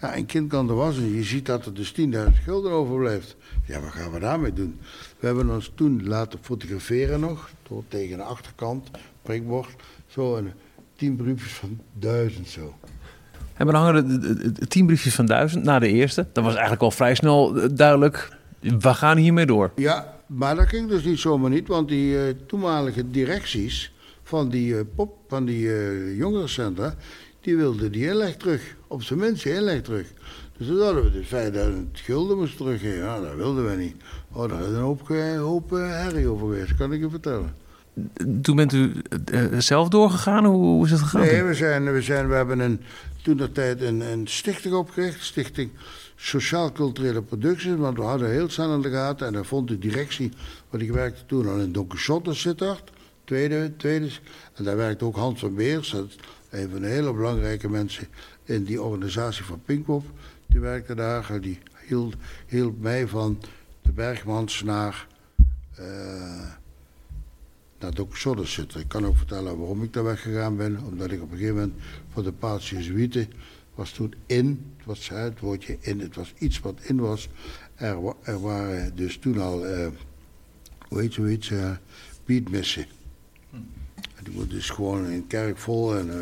[0.00, 2.06] Ja, een kind kan er was en je ziet dat er dus 10.000
[2.44, 3.36] gulden overblijft.
[3.66, 4.78] Ja, wat gaan we daarmee doen?
[5.18, 8.90] We hebben ons toen laten fotograferen nog, tot tegen de achterkant,
[9.22, 9.76] prikbord.
[10.06, 10.52] Zo, en
[10.96, 12.74] tien briefjes van duizend zo.
[13.54, 16.26] En dan hangen tien briefjes van duizend na de eerste.
[16.32, 19.70] Dat was eigenlijk al vrij snel eh, duidelijk, we gaan hiermee door.
[19.76, 24.74] Ja, maar dat ging dus niet zomaar niet, want die uh, toenmalige directies van die
[24.74, 26.94] uh, pop, van die uh, jongerencentra,
[27.40, 28.76] die wilden die inleg terug.
[28.86, 30.06] Op zijn minst inleg terug.
[30.56, 33.00] Dus toen hadden we dus 5000 gulden moesten teruggeven.
[33.00, 33.96] Nou, dat wilden we niet.
[34.32, 37.54] Oh, daar is een hoop, hoop herrie over geweest, kan ik je vertellen.
[38.42, 38.92] Toen bent u
[39.58, 40.44] zelf doorgegaan?
[40.44, 41.20] Hoe, hoe, is het gegaan?
[41.20, 42.80] Nee, we, zijn, we, zijn, we hebben een,
[43.22, 45.24] toen dat tijd een, een stichting opgericht.
[45.24, 45.70] Stichting
[46.22, 47.76] Sociaal-Culturele Producties.
[47.76, 49.26] Want we hadden heel snel in de gaten.
[49.26, 50.32] En daar vond de directie,
[50.70, 52.90] want ik werkte toen al in Donkershot in.
[53.24, 54.10] Tweede, tweede.
[54.54, 55.92] En daar werkte ook Hans van Beers.
[56.50, 58.08] Een van de hele belangrijke mensen
[58.44, 60.04] in die organisatie van Pinkpop.
[60.46, 61.40] Die werkte daar.
[61.40, 61.58] Die
[62.46, 63.40] hield, mij van
[63.82, 65.06] de Bergmans naar,
[65.80, 65.86] uh,
[67.78, 67.92] naar
[68.44, 68.80] zitten.
[68.80, 70.80] Ik kan ook vertellen waarom ik daar weggegaan ben.
[70.84, 71.74] Omdat ik op een gegeven moment
[72.12, 72.70] voor de Paats
[73.74, 74.71] was toen in.
[74.82, 76.00] Het was het woordje in.
[76.00, 77.28] Het was iets wat in was.
[77.74, 79.86] Er, er waren dus toen al, uh,
[80.88, 81.70] hoe heet zoiets, uh,
[82.24, 82.86] beatmissen.
[83.50, 83.56] Hm.
[84.22, 86.14] Die wordt dus gewoon in kerk vol en uh,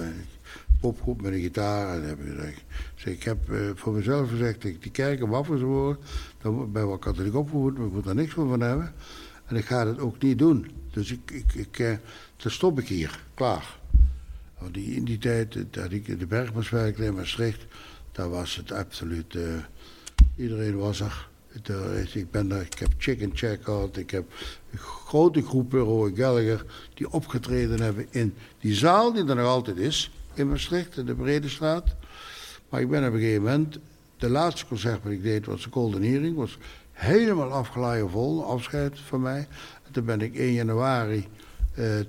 [0.81, 1.96] popgroep met een gitaar.
[1.96, 2.64] En heb ik.
[2.94, 6.03] Dus ik heb uh, voor mezelf gezegd, ik die kerken waffels worden,
[6.42, 8.92] dan ben ik wel katholiek opgevoed, maar ik moet daar niks van hebben.
[9.46, 10.70] En ik ga dat ook niet doen.
[10.90, 11.96] Dus ik, ik, ik uh,
[12.37, 13.79] dan stop ik hier, klaar.
[14.59, 17.66] Want die, in die tijd dat ik de bergmas werkte in Maastricht,
[18.12, 19.42] daar was het absoluut, uh,
[20.37, 21.29] iedereen was er.
[22.12, 24.33] Ik, ben daar, ik heb Chicken Check gehad, ik heb
[24.77, 30.11] grote groep Roy Gallagher die opgetreden hebben in die zaal die er nog altijd is
[30.35, 31.94] in Maastricht, in de Bredestraat.
[32.68, 33.79] Maar ik ben op een gegeven moment,
[34.16, 36.59] de laatste concert wat ik deed was de Golden Earring, was
[36.92, 39.49] helemaal afgeladen vol, afscheid van mij.
[39.87, 41.29] En toen ben ik 1 januari
[41.79, 42.01] uh,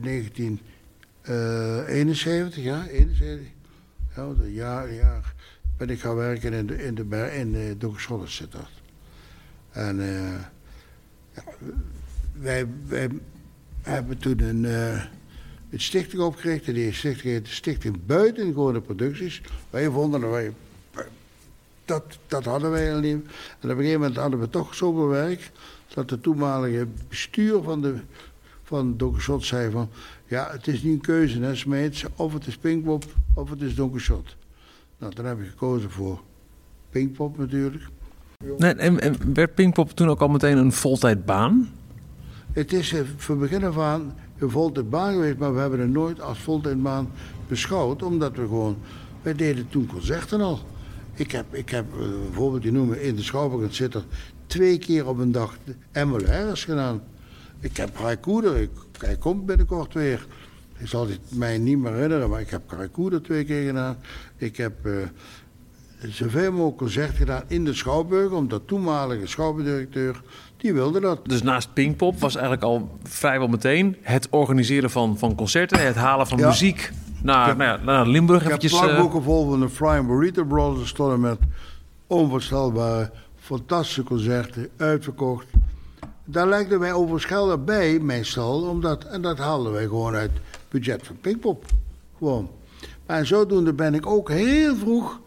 [0.00, 3.46] 1971, ja, 71,
[4.14, 5.34] ja, jaar, jaar,
[5.76, 8.68] ben ik gaan werken in de, in de, in de Donkerschollenszitter.
[9.70, 10.34] En uh,
[12.32, 13.08] wij, wij
[13.82, 14.64] hebben toen een...
[14.64, 15.04] Uh,
[15.70, 16.66] een stichting opgericht.
[16.66, 19.42] En die stichting heet de Stichting Buitengewone Producties.
[19.70, 20.52] Wij vonden dat wij...
[21.84, 23.24] Dat, dat hadden wij al niet.
[23.60, 25.50] En op een gegeven moment hadden we toch zoveel werk...
[25.94, 28.00] dat de toenmalige bestuur van de
[28.64, 28.96] van
[29.40, 29.88] zei van...
[30.34, 32.04] ja, het is niet een keuze, hè, Smeets.
[32.16, 34.36] Of het is Pinkpop, of het is Donkershot.
[34.98, 36.20] Nou, dan heb ik gekozen voor
[36.90, 37.82] Pinkpop natuurlijk.
[38.58, 41.68] Nee, en, en werd Pinkpop toen ook al meteen een voltijdbaan?
[42.52, 46.20] Het is eh, van begin af aan een voltijdbaan geweest, maar we hebben het nooit
[46.20, 47.08] als voltijdbaan
[47.48, 48.76] beschouwd, omdat we gewoon,
[49.22, 50.60] wij deden toen concerten al.
[51.14, 51.86] Ik heb, ik heb
[52.22, 54.04] bijvoorbeeld, die noemen in de Schouwburg zit er
[54.46, 55.56] twee keer op een dag
[55.92, 57.02] MLR's gedaan.
[57.60, 58.68] Ik heb Raikoeder,
[59.04, 60.26] hij komt binnenkort weer.
[60.78, 63.96] Ik zal het mij niet meer herinneren, maar ik heb Raikoeder twee keer gedaan.
[64.36, 64.92] Ik heb uh,
[66.02, 70.22] zoveel mogelijk concert gedaan in de Schouwburg, omdat toenmalige schouwburgdirecteur
[70.56, 71.20] die wilde dat.
[71.24, 76.26] Dus naast Pinkpop was eigenlijk al vrijwel meteen het organiseren van, van concerten, het halen
[76.26, 76.90] van muziek
[77.22, 78.40] naar, heb, nou ja, naar Limburg.
[78.40, 79.24] Ik eventjes, heb plakboeken uh...
[79.24, 81.38] vol van de Flying Burrito Brothers stonden met
[82.06, 85.46] onvoorstelbare fantastische concerten, uitverkocht.
[86.24, 90.60] Daar legden wij overigens geld bij, meestal, omdat, en dat haalden wij gewoon uit het
[90.68, 91.64] budget van Pinkpop.
[92.18, 92.50] Gewoon.
[93.06, 95.20] Maar zodoende ben ik ook heel vroeg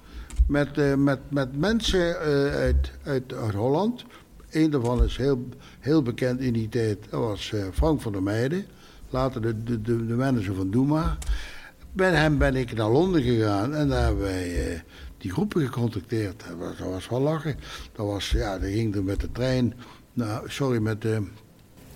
[0.47, 2.15] met, uh, met, met mensen uh,
[2.53, 4.05] uit, uit, Holland.
[4.49, 5.47] Eén daarvan is heel,
[5.79, 6.97] heel bekend in die tijd.
[7.09, 8.65] Dat was uh, Frank van der Meijden.
[9.09, 11.17] Later de, de, de, manager van Doema.
[11.91, 14.83] Met hem ben ik naar Londen gegaan en daar hebben wij
[15.17, 16.43] die groepen gecontacteerd.
[16.47, 17.55] Dat was, dat was wel lachen.
[17.91, 19.73] Dat was, ja, ging er met de trein.
[20.17, 21.27] Nou, sorry, met de,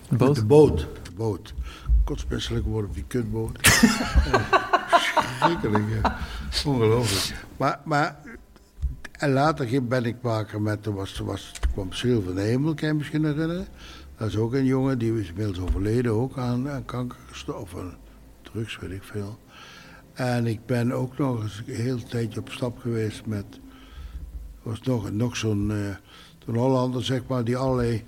[0.08, 0.28] boot?
[0.28, 0.86] Met de boot.
[1.16, 1.54] Boot.
[2.04, 3.58] Kotsmisselijk worden op die kutboot.
[5.40, 6.18] Schrikkelijk, ja.
[6.64, 7.44] Ongelooflijk.
[7.56, 8.18] Maar, maar
[9.12, 12.88] en later ben ik wakker met, er was, was, kwam Cyril van de Hemel, kan
[12.88, 13.66] je misschien herinneren.
[14.16, 17.96] Dat is ook een jongen, die is inmiddels overleden, ook aan, aan kanker gestorven.
[18.42, 19.38] Drugs, weet ik veel.
[20.12, 23.46] En ik ben ook nog eens een heel tijdje op stap geweest met...
[24.62, 25.94] was nog, nog zo'n uh,
[26.46, 28.04] Hollander, zeg maar, die allerlei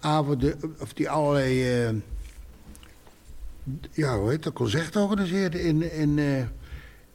[0.00, 0.74] avonden...
[0.78, 1.84] of die allerlei...
[1.88, 2.00] Uh,
[3.90, 6.38] ja, hoe heet dat, concerten organiseerde in, in, uh,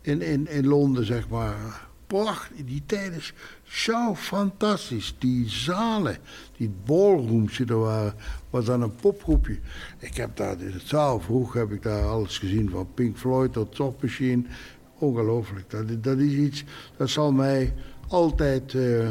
[0.02, 2.66] in, in, in Londen, zeg maar prachtig.
[2.66, 5.16] Die tijd is zo fantastisch.
[5.20, 6.18] Die zalen,
[6.58, 8.14] die ballrooms die er waren,
[8.50, 9.60] was dan een popgroepje.
[10.00, 13.54] Ik heb daar in het zaal vroeg heb ik daar alles gezien van Pink Floyd
[13.54, 14.44] tot Top Machine.
[15.00, 15.70] Ongelooflijk.
[15.70, 16.64] Dat, dat is iets,
[16.98, 17.74] dat zal mij
[18.08, 19.10] altijd uh,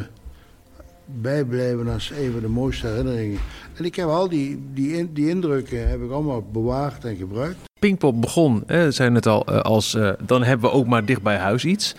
[1.07, 3.38] bijblijven als een van de mooiste herinneringen.
[3.75, 7.57] En ik heb al die, die, die indrukken heb ik allemaal bewaard en gebruikt.
[7.79, 11.23] Pinkpop begon, hè, zei net al, eh, als uh, dan hebben we ook maar dicht
[11.23, 11.95] bij huis iets.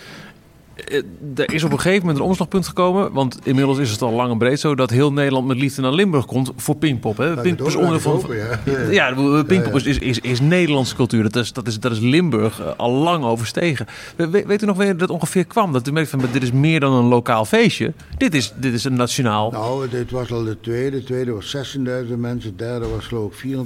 [0.85, 1.01] Eh,
[1.35, 3.13] er is op een gegeven moment een omslagpunt gekomen.
[3.13, 5.91] Want inmiddels is het al lang en breed zo dat heel Nederland met liefde naar
[5.91, 7.17] Limburg komt voor Pinkpop.
[7.17, 7.41] Hè?
[7.41, 8.11] Pinkpop is onderdeel van.
[8.11, 11.23] Open, ja, ja, ja Pinkpop Is, is, is Nederlandse cultuur.
[11.23, 13.87] Dat is, dat is, dat is Limburg uh, al lang overstegen.
[14.15, 15.73] We, weet u nog wanneer dat ongeveer kwam?
[15.73, 17.93] Dat u merkt van dit is meer dan een lokaal feestje.
[18.17, 19.51] Dit is, dit is een nationaal.
[19.51, 20.97] Nou, dit was al de tweede.
[20.97, 21.83] De tweede was 16.000
[22.17, 22.57] mensen.
[22.57, 23.57] De derde was geloof ik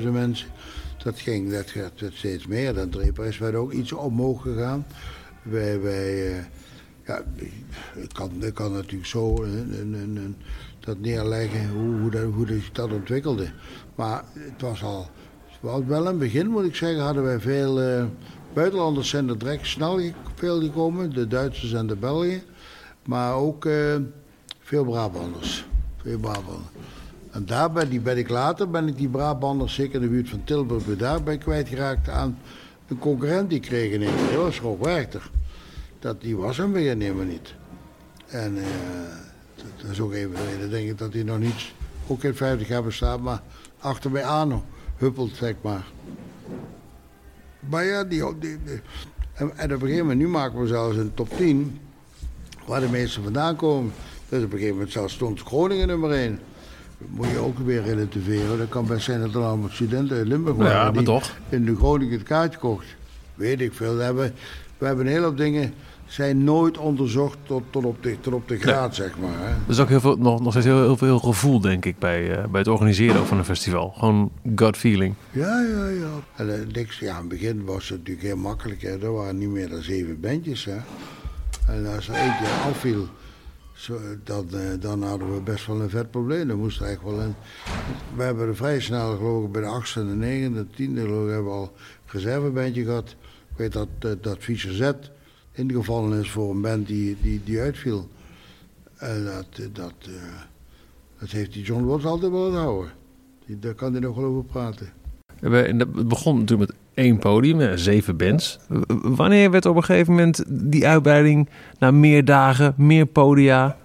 [0.00, 0.46] 24.000 mensen.
[1.02, 2.74] Dat ging, dat werd steeds meer.
[2.74, 2.88] Dan
[3.26, 4.84] is werd ook iets omhoog gegaan.
[5.44, 6.44] Wij, wij uh,
[7.06, 7.22] ja,
[7.94, 9.50] ik kan, kan natuurlijk zo uh,
[10.80, 13.50] dat neerleggen hoe, hoe, dat, hoe dat ontwikkelde.
[13.94, 15.08] Maar het was al
[15.60, 18.04] wel in het begin, moet ik zeggen, hadden wij veel uh,
[18.52, 20.00] buitenlanders zijn er direct snel
[20.34, 22.42] veel gekomen, de Duitsers en de Belgen.
[23.06, 23.68] Maar ook
[24.60, 25.66] veel Brabanders.
[26.02, 26.70] Veel Brabanders.
[27.30, 30.28] En daar ben, die ben ik later, ben ik die Brabanders, zeker in de buurt
[30.28, 32.38] van Tilburg, daar ben kwijtgeraakt aan
[32.88, 35.30] een concurrent die kreeg in één keer.
[35.98, 37.54] Dat die was hem weer helemaal niet.
[38.26, 38.64] En uh,
[39.82, 41.72] dat is ook even de reden, denk ik, dat hij nog niet,
[42.06, 43.42] ook in 50 jaar bestaat, maar
[43.78, 44.64] achter mij aan
[44.96, 45.84] huppelt, zeg maar.
[47.58, 48.22] Maar ja, die,
[49.34, 51.78] en, op een gegeven moment, nu maken we zelfs een top 10,
[52.66, 53.92] waar de meesten vandaan komen.
[54.28, 56.40] Dus op een gegeven moment zelfs stond Groningen nummer 1
[56.98, 58.58] moet je ook weer relativeren.
[58.58, 61.36] Dat kan best zijn dat er allemaal studenten uit Limburg waren ja, maar die toch.
[61.48, 62.86] in de Groningen het kaartje kocht.
[63.34, 63.96] Weet ik veel.
[63.96, 64.34] We hebben,
[64.78, 65.74] we hebben een hele dingen
[66.06, 69.38] zijn nooit onderzocht tot, tot, op, de, tot op de graad, zeg maar.
[69.38, 69.48] Hè.
[69.48, 72.38] Er is ook heel veel, nog, nog steeds heel, heel veel gevoel, denk ik, bij,
[72.38, 73.94] uh, bij het organiseren van een festival.
[73.98, 75.14] Gewoon gut feeling.
[75.30, 76.10] Ja, ja, ja.
[76.36, 78.82] En, uh, niks, ja, in het begin was het natuurlijk heel makkelijk.
[78.82, 78.98] Hè.
[78.98, 80.64] Er waren niet meer dan zeven bandjes.
[80.64, 80.76] Hè.
[81.66, 83.08] En als er eentje afviel,
[83.84, 84.00] zo,
[84.80, 86.48] dan, hadden we best wel een vet probleem.
[86.48, 87.34] Dan moest eigenlijk wel.
[88.16, 91.52] We hebben er vrij snel, geloof ik, bij de achtste de negende, tiende, geloof hebben
[91.52, 91.70] we al een
[92.06, 93.16] reservebandje gehad.
[93.50, 93.88] Ik weet dat,
[94.22, 94.92] dat Fischer Z
[95.52, 98.08] ingevallen is voor een band die, die, die uitviel.
[98.96, 100.14] En dat, dat, uh,
[101.18, 102.92] dat heeft die John Watts altijd wel houden.
[103.46, 105.03] Die, daar kan hij nog wel over praten.
[105.52, 108.58] Het begon natuurlijk met één podium, zeven bands.
[109.02, 113.76] Wanneer werd op een gegeven moment die uitbreiding naar meer dagen, meer podia?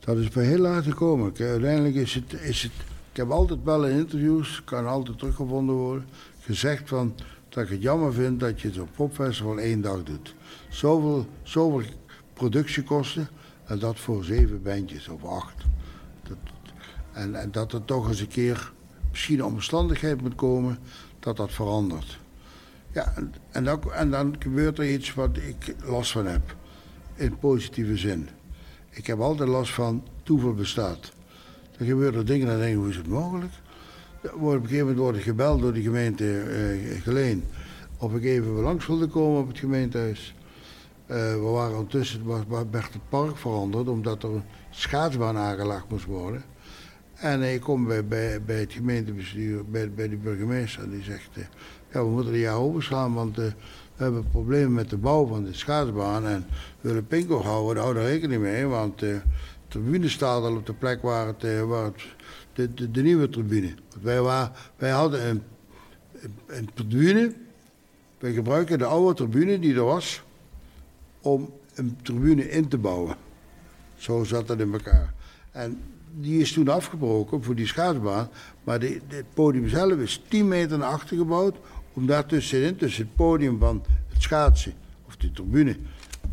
[0.00, 1.32] Dat is bij heel laat gekomen.
[1.38, 2.72] Uiteindelijk is het, is het.
[3.10, 6.04] Ik heb altijd wel in interviews, kan altijd teruggevonden worden,
[6.40, 7.14] gezegd van
[7.48, 10.34] dat ik het jammer vind dat je op popfestival één dag doet.
[10.68, 11.88] Zoveel, zoveel
[12.32, 13.28] productiekosten
[13.64, 15.64] en dat voor zeven bandjes of acht.
[16.28, 16.36] Dat,
[17.12, 18.72] en, en dat er toch eens een keer
[19.16, 20.78] misschien omstandigheid moet komen
[21.18, 22.18] dat dat verandert.
[22.92, 23.14] Ja,
[23.50, 26.56] en, dan, en dan gebeurt er iets wat ik last van heb.
[27.14, 28.28] In positieve zin.
[28.90, 31.12] Ik heb altijd last van toeval bestaat.
[31.78, 33.52] Dan gebeuren dingen en denk ik, hoe is het mogelijk?
[34.22, 37.44] Op een gegeven moment word gebeld door de gemeente uh, Geleen
[37.98, 40.34] of ik even langs wilde komen op het gemeentehuis.
[41.06, 42.26] Uh, we waren ondertussen,
[42.70, 46.42] werd het park veranderd omdat er een schaatsbaan aangelegd moest worden.
[47.16, 51.44] En ik kom bij, bij, bij het gemeentebestuur, bij, bij de burgemeester, die zegt: uh,
[51.92, 53.44] Ja, we moeten een jaar overslaan, want uh,
[53.96, 56.46] we hebben problemen met de bouw van de schaatsbaan en
[56.80, 59.20] we willen Pinkpop houden, hou er rekening mee, want de
[59.68, 61.40] tribune staat al op de plek waar het,
[62.52, 63.74] de, de, nieuwe tribune.
[64.02, 65.42] Wij, waren, wij hadden een,
[66.46, 67.34] een tribune,
[68.18, 70.22] wij gebruiken de oude tribune die er was,
[71.20, 73.16] om een tribune in te bouwen.
[73.94, 75.14] Zo zat dat in elkaar.
[75.50, 75.80] En
[76.18, 78.28] die is toen afgebroken voor die schaatsbaan.
[78.64, 81.56] Maar het podium zelf is 10 meter naar achter gebouwd.
[81.92, 84.74] Om daar tussenin, tussen het podium van het schaatsen,
[85.06, 85.76] of de tribune,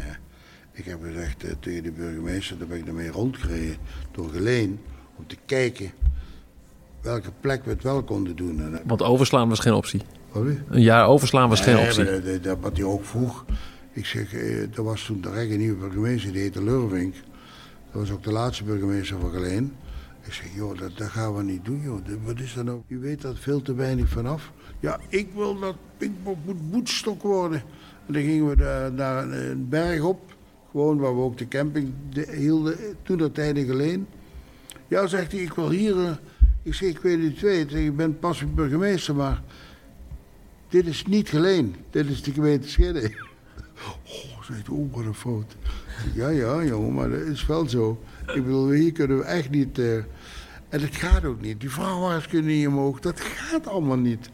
[0.72, 3.78] ik heb gezegd uh, tegen de burgemeester, daar ben ik ermee rondgereden
[4.12, 4.80] door Geleen,
[5.16, 5.92] om te kijken
[7.02, 8.80] welke plek we het wel konden doen.
[8.86, 10.02] Want overslaan was geen optie?
[10.70, 12.22] Een jaar overslaan was geen optie?
[12.22, 13.46] Dat, dat, wat hij ook vroeg.
[13.92, 17.16] Ik zeg, eh, er was toen de een nieuwe burgemeester, die heette Lurvink.
[17.92, 19.76] Dat was ook de laatste burgemeester van Geleen.
[20.24, 22.00] Ik zeg, joh, dat, dat gaan we niet doen, joh.
[22.24, 22.82] Wat is dat nou?
[22.88, 24.52] U weet dat veel te weinig vanaf.
[24.80, 27.64] Ja, ik wil dat Pinkpop moet boetstok worden.
[28.06, 30.36] En dan gingen we daar, naar een berg op.
[30.72, 31.94] Gewoon waar we ook de camping
[32.32, 32.78] hielden.
[33.04, 34.08] Toen dat tijden geleen.
[34.88, 36.20] Ja, zegt hij, ik wil hier...
[36.68, 37.74] Ik zeg, ik weet weet.
[37.74, 39.42] Ik ben pas burgemeester, maar...
[40.70, 41.76] Dit is niet geleen.
[41.90, 43.12] Dit is de gemeente Schedde.
[44.06, 45.56] Oh, zegt oh, wat een fout.
[46.14, 48.04] Ja, ja, jongen, maar dat is wel zo.
[48.36, 49.78] Ik bedoel, hier kunnen we echt niet...
[49.78, 49.96] Uh,
[50.70, 51.60] en dat gaat ook niet.
[51.60, 53.00] Die vrachtwagens kunnen niet omhoog.
[53.00, 54.30] Dat gaat allemaal niet.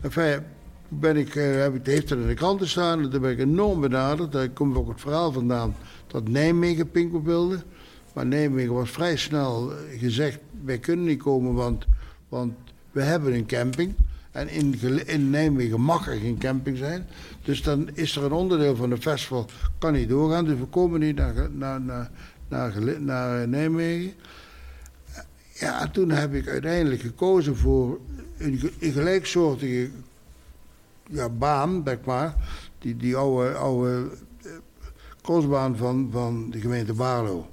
[0.00, 0.42] Enfin,
[0.88, 3.10] ben ik, uh, heb ik, heeft er in de kranten staan.
[3.10, 4.32] Daar ben ik enorm benaderd.
[4.32, 5.74] Daar komt ook het verhaal vandaan
[6.06, 7.58] dat Nijmegen Pinkel wilde.
[8.16, 11.84] Maar Nijmegen was vrij snel eh, gezegd, wij kunnen niet komen, want,
[12.28, 12.54] want
[12.92, 13.94] we hebben een camping.
[14.30, 17.06] En in, in Nijmegen mag er geen camping zijn.
[17.42, 19.46] Dus dan is er een onderdeel van de festival,
[19.78, 20.44] kan niet doorgaan.
[20.44, 21.80] Dus we komen niet naar, naar,
[22.48, 24.12] naar, naar, Nijmegen.
[25.52, 27.98] Ja, toen heb ik uiteindelijk gekozen voor
[28.38, 29.90] een, een gelijksoortige
[31.10, 32.34] ja, baan, zeg maar.
[32.78, 34.10] Die, die oude, oude
[34.42, 34.50] eh,
[35.22, 37.50] crossbaan van, van de gemeente Barlo.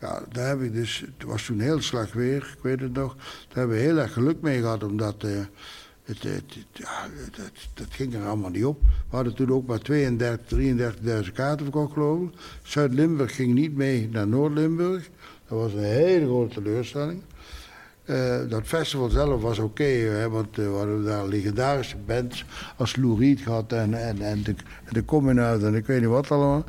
[0.00, 3.14] Ja, daar heb ik dus, het was toen heel slecht weer, ik weet het nog.
[3.16, 5.30] Daar hebben we heel erg geluk mee gehad, omdat uh,
[6.04, 7.06] het, het, ja,
[7.74, 8.80] dat ging er allemaal niet op.
[8.82, 10.58] We hadden toen ook maar 32,
[11.24, 12.38] 33.000 kaarten verkocht, geloof ik.
[12.62, 15.10] Zuid-Limburg ging niet mee naar Noord-Limburg.
[15.48, 17.22] Dat was een hele grote teleurstelling.
[18.04, 22.44] Uh, dat festival zelf was oké, want uh, we hadden daar legendarische bands
[22.76, 24.54] als Lou Reed gehad en, en, en de,
[24.90, 26.64] de Communard en ik weet niet wat allemaal.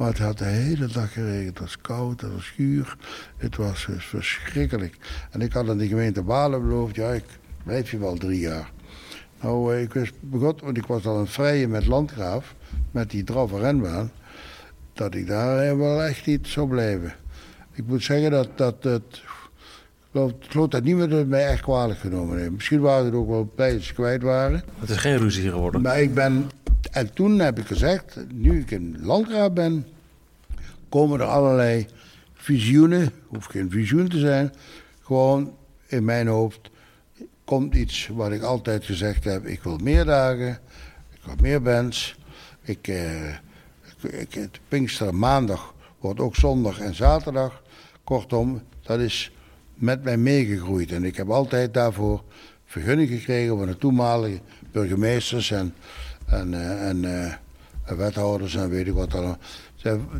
[0.00, 1.48] Maar het had de hele dag geregend.
[1.48, 2.96] Het was koud, het was schuur.
[3.36, 4.96] Het was verschrikkelijk.
[5.30, 7.24] En ik had aan de gemeente Balen beloofd, ja, ik
[7.64, 8.70] blijf je wel drie jaar.
[9.40, 12.54] Nou, ik wist begot, want ik was al aan het vrijen met Landgraaf,
[12.90, 14.10] met die draffe renbaan,
[14.92, 17.14] dat ik daar wel echt niet zou blijven.
[17.72, 19.22] Ik moet zeggen dat, dat het
[20.12, 22.50] ik geloof dat niemand het mij echt kwalijk genomen heeft.
[22.50, 24.62] Misschien waren het ook wel bij ze kwijt waren.
[24.78, 25.80] Het is geen ruzie geworden.
[25.80, 26.50] Maar ik ben...
[26.90, 29.86] En toen heb ik gezegd, nu ik in landraad ben...
[30.88, 31.86] komen er allerlei
[32.34, 33.12] visioenen.
[33.26, 34.52] Hoeft geen visioen te zijn.
[35.02, 35.54] Gewoon
[35.86, 36.70] in mijn hoofd
[37.44, 39.46] komt iets wat ik altijd gezegd heb.
[39.46, 40.58] Ik wil meer dagen.
[41.10, 42.16] Ik wil meer bands.
[42.62, 42.88] Ik...
[42.88, 43.28] Eh,
[44.02, 47.62] ik, ik Pinkster maandag wordt ook zondag en zaterdag.
[48.04, 49.32] Kortom, dat is
[49.74, 50.92] met mij meegegroeid.
[50.92, 52.22] En ik heb altijd daarvoor
[52.64, 54.40] vergunning gekregen van de toenmalige
[54.72, 55.74] burgemeesters en,
[56.30, 57.34] en, uh, en uh,
[57.96, 59.38] wethouders en weet ik wat allemaal.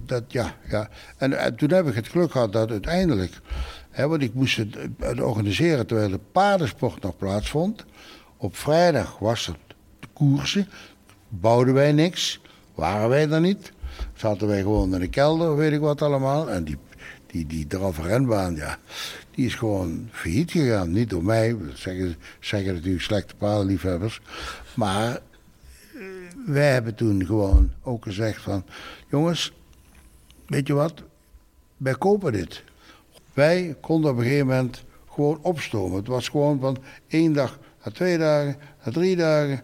[0.06, 0.88] Dat, ja, ja.
[1.16, 3.40] En, en, toen heb ik het geluk gehad dat uiteindelijk,
[3.90, 4.76] hè, want ik moest het,
[5.20, 7.84] organiseren terwijl de paardensport nog plaatsvond.
[8.36, 9.56] Op vrijdag was het
[10.00, 10.68] de koersen,
[11.28, 12.40] bouwden wij niks,
[12.74, 13.72] waren wij er niet.
[14.14, 16.50] Zaten wij gewoon in de kelder, weet ik wat allemaal.
[16.50, 16.78] En die,
[17.26, 17.66] die, die
[18.02, 18.78] renbaan, ja,
[19.30, 20.92] die is gewoon failliet gegaan.
[20.92, 24.20] Niet door mij, dat zeggen, zeggen natuurlijk slechte paardenliefhebbers.
[24.74, 25.14] Maar eh,
[26.46, 28.64] wij hebben toen gewoon ook gezegd van...
[29.08, 29.52] jongens,
[30.46, 31.02] weet je wat,
[31.76, 32.62] wij kopen dit.
[33.34, 35.96] Wij konden op een gegeven moment gewoon opstomen.
[35.96, 36.76] Het was gewoon van
[37.08, 39.60] één dag naar twee dagen, naar drie dagen...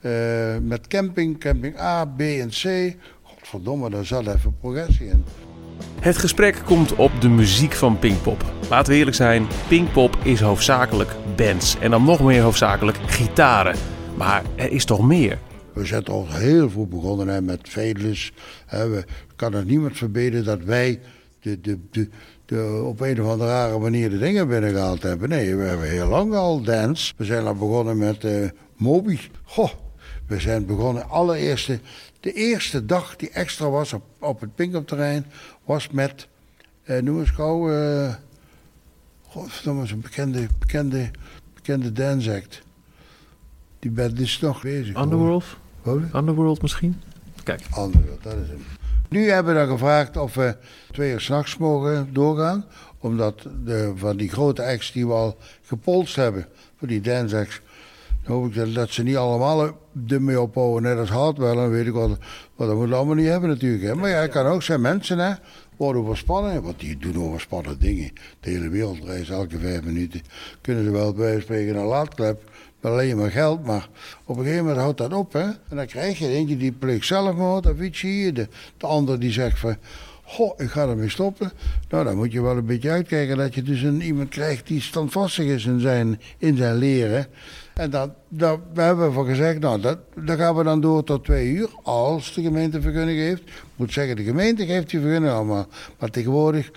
[0.00, 2.94] Uh, met camping, camping A, B en C.
[3.22, 5.24] Godverdomme, daar zat even progressie in.
[6.00, 8.44] Het gesprek komt op de muziek van Pinkpop.
[8.70, 13.76] Laten we eerlijk zijn, Pinkpop is hoofdzakelijk bands en dan nog meer hoofdzakelijk gitaren.
[14.16, 15.38] Maar er is toch meer?
[15.74, 18.32] We zijn al heel vroeg begonnen hè, met Vedelus.
[18.70, 19.04] We
[19.36, 21.00] kan het niemand verbeteren dat wij
[21.40, 22.08] de, de, de,
[22.44, 25.28] de, op een of andere rare manier de dingen binnengehaald hebben.
[25.28, 27.14] Nee, we hebben heel lang al dance.
[27.16, 29.18] We zijn al begonnen met uh, Moby.
[29.42, 29.70] Goh,
[30.26, 31.80] we zijn begonnen allereerste
[32.20, 35.26] De eerste dag die extra was op, op het Pinkopterrein
[35.64, 36.28] was met,
[36.82, 38.14] eh, noem eens gauw, eh,
[39.22, 41.10] godverdomme, zo'n bekende, bekende,
[41.54, 42.62] bekende dance act.
[43.78, 45.02] Die band is nog bezig.
[45.02, 45.44] Underworld?
[45.86, 47.00] Underworld misschien?
[47.42, 47.60] Kijk.
[47.78, 48.64] Underworld, dat is hem.
[49.08, 50.56] Nu hebben we dan gevraagd of we
[50.92, 52.64] twee uur s'nachts mogen doorgaan.
[52.98, 56.46] Omdat de, van die grote acts die we al gepolst hebben,
[56.78, 57.60] voor die dance acts,
[58.22, 59.78] dan hoop ik dat, dat ze niet allemaal
[60.08, 61.54] ermee ophouden, net als Hardwell.
[61.54, 62.18] Dan weet ik wat, dat
[62.56, 63.82] moeten we allemaal niet hebben natuurlijk.
[63.82, 63.94] Hè.
[63.94, 65.32] Maar ja, het kan ook zijn mensen, hè,
[65.76, 66.62] worden overspannen.
[66.62, 68.10] Want die doen overspannen dingen.
[68.40, 70.20] De hele wereld reist elke vijf minuten.
[70.60, 72.50] Kunnen ze wel bij spreken een laadklep.
[72.84, 73.88] Met alleen maar geld, maar
[74.24, 75.32] op een gegeven moment houdt dat op.
[75.32, 75.42] Hè?
[75.42, 78.34] En dan krijg je eentje die pleegt zelfmoord of iets hier.
[78.34, 79.76] De, de ander die zegt van,
[80.22, 81.52] goh, ik ga ermee stoppen.
[81.88, 84.80] Nou, dan moet je wel een beetje uitkijken dat je dus een, iemand krijgt die
[84.80, 87.26] standvastig is in zijn, in zijn leren.
[87.74, 91.24] En dat, dat, we hebben voor gezegd, nou, dat, dat gaan we dan door tot
[91.24, 93.42] twee uur, als de gemeente vergunning heeft.
[93.42, 95.66] Ik moet zeggen, de gemeente geeft die vergunning allemaal.
[95.98, 96.70] Maar tegenwoordig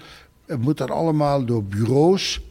[0.59, 2.41] moet dat allemaal door bureaus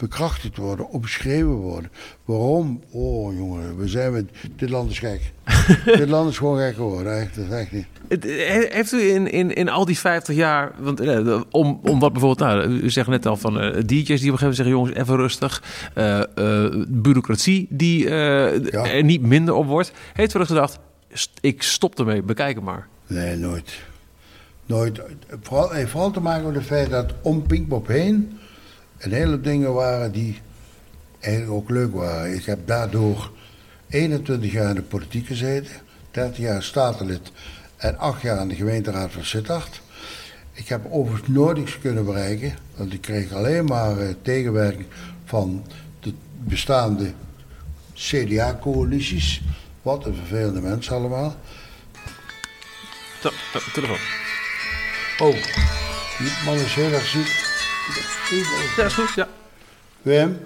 [0.00, 1.90] bekrachtigd worden, opgeschreven worden.
[2.24, 2.82] Waarom?
[2.90, 5.32] Oh jongen, we zijn met, dit land is gek.
[5.84, 7.86] dit land is gewoon gek geworden, echt, dat is echt niet.
[8.72, 12.50] Heeft u in, in, in al die 50 jaar, want eh, om, om wat bijvoorbeeld,
[12.50, 14.94] nou, u zegt net al van uh, DJ's die op een gegeven moment zeggen, jongens,
[14.96, 15.62] even rustig.
[15.94, 16.20] Uh,
[16.88, 18.86] bureaucratie die ja.
[18.86, 19.92] er niet minder op wordt.
[20.12, 20.78] Heeft u er gedacht,
[21.40, 22.86] ik stop ermee, bekijk het maar.
[23.06, 23.80] Nee, nooit.
[24.66, 25.00] Nooit.
[25.42, 28.39] Vooral, heeft vooral te maken met het feit dat om Pinkpop heen
[29.00, 30.40] een hele dingen waren die
[31.20, 32.34] eigenlijk ook leuk waren.
[32.34, 33.30] Ik heb daardoor
[33.88, 35.72] 21 jaar in de politiek gezeten,
[36.10, 37.32] 30 jaar statenlid
[37.76, 39.80] en 8 jaar in de gemeenteraad van Sittard.
[40.52, 44.86] Ik heb overigens nooit iets kunnen bereiken, want ik kreeg alleen maar uh, tegenwerking
[45.24, 45.66] van
[46.00, 47.12] de bestaande
[47.94, 49.42] CDA-coalities.
[49.82, 51.36] Wat een vervelende mensen allemaal.
[53.72, 53.96] Telefoon.
[55.18, 55.34] Oh,
[56.18, 57.49] die man is heel erg ziek.
[58.76, 59.28] Ja, is goed, ja.
[60.02, 60.38] Wim?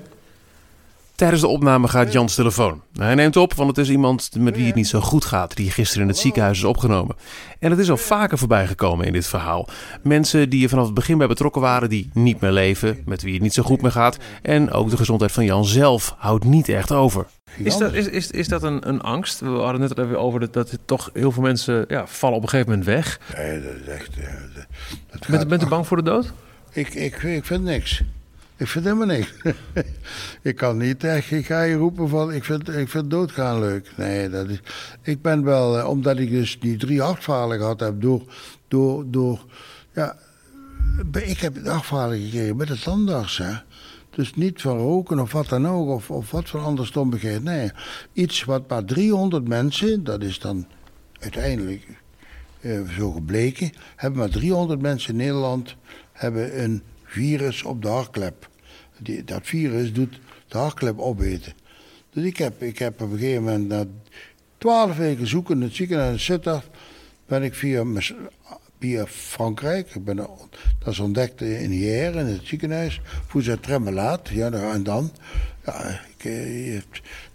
[1.14, 2.82] Tijdens de opname gaat Jans telefoon.
[2.98, 5.70] Hij neemt op, want het is iemand met wie het niet zo goed gaat, die
[5.70, 7.16] gisteren in het ziekenhuis is opgenomen.
[7.58, 9.68] En het is al vaker voorbij gekomen in dit verhaal.
[10.02, 13.32] Mensen die er vanaf het begin bij betrokken waren, die niet meer leven, met wie
[13.32, 14.16] het niet zo goed meer gaat.
[14.42, 17.26] En ook de gezondheid van Jan zelf houdt niet echt over.
[17.56, 19.40] Is dat, is, is, is dat een, een angst?
[19.40, 22.42] We hadden het net even over dat, dat toch heel veel mensen ja, vallen op
[22.42, 23.20] een gegeven moment weg.
[23.36, 24.10] Nee, dat is echt...
[25.10, 26.32] Dat bent, bent u bang voor de dood?
[26.74, 28.02] Ik, ik, ik vind niks.
[28.56, 29.32] Ik vind helemaal niks.
[30.42, 33.92] ik kan niet echt, ik ga je roepen van, ik vind, ik vind doodgaan leuk.
[33.96, 34.60] Nee, dat is,
[35.02, 38.22] ik ben wel, eh, omdat ik dus die drie hartfalen gehad heb door,
[38.68, 39.44] door, door,
[39.92, 40.16] ja,
[41.12, 43.52] ik heb hartfalen gekregen met het tandarts, hè.
[44.10, 47.42] Dus niet van roken of wat dan ook, of, of wat voor andere stommigheid.
[47.42, 47.70] Nee,
[48.12, 50.66] iets wat maar 300 mensen, dat is dan
[51.20, 51.86] uiteindelijk
[52.96, 55.76] zo gebleken, hebben maar 300 mensen in Nederland
[56.12, 58.48] hebben een virus op de hartklep.
[58.98, 61.52] Die, dat virus doet de hartklep opeten.
[62.10, 63.84] Dus ik heb, ik heb op een gegeven moment, na
[64.58, 66.62] twaalf weken zoeken in het ziekenhuis in
[67.26, 67.84] ben ik via,
[68.78, 74.50] via Frankrijk, ik ben, dat is ontdekt in hier in het ziekenhuis, voor tremelaat, ja,
[74.50, 75.12] en dan,
[75.64, 76.82] ja, ik, eh, je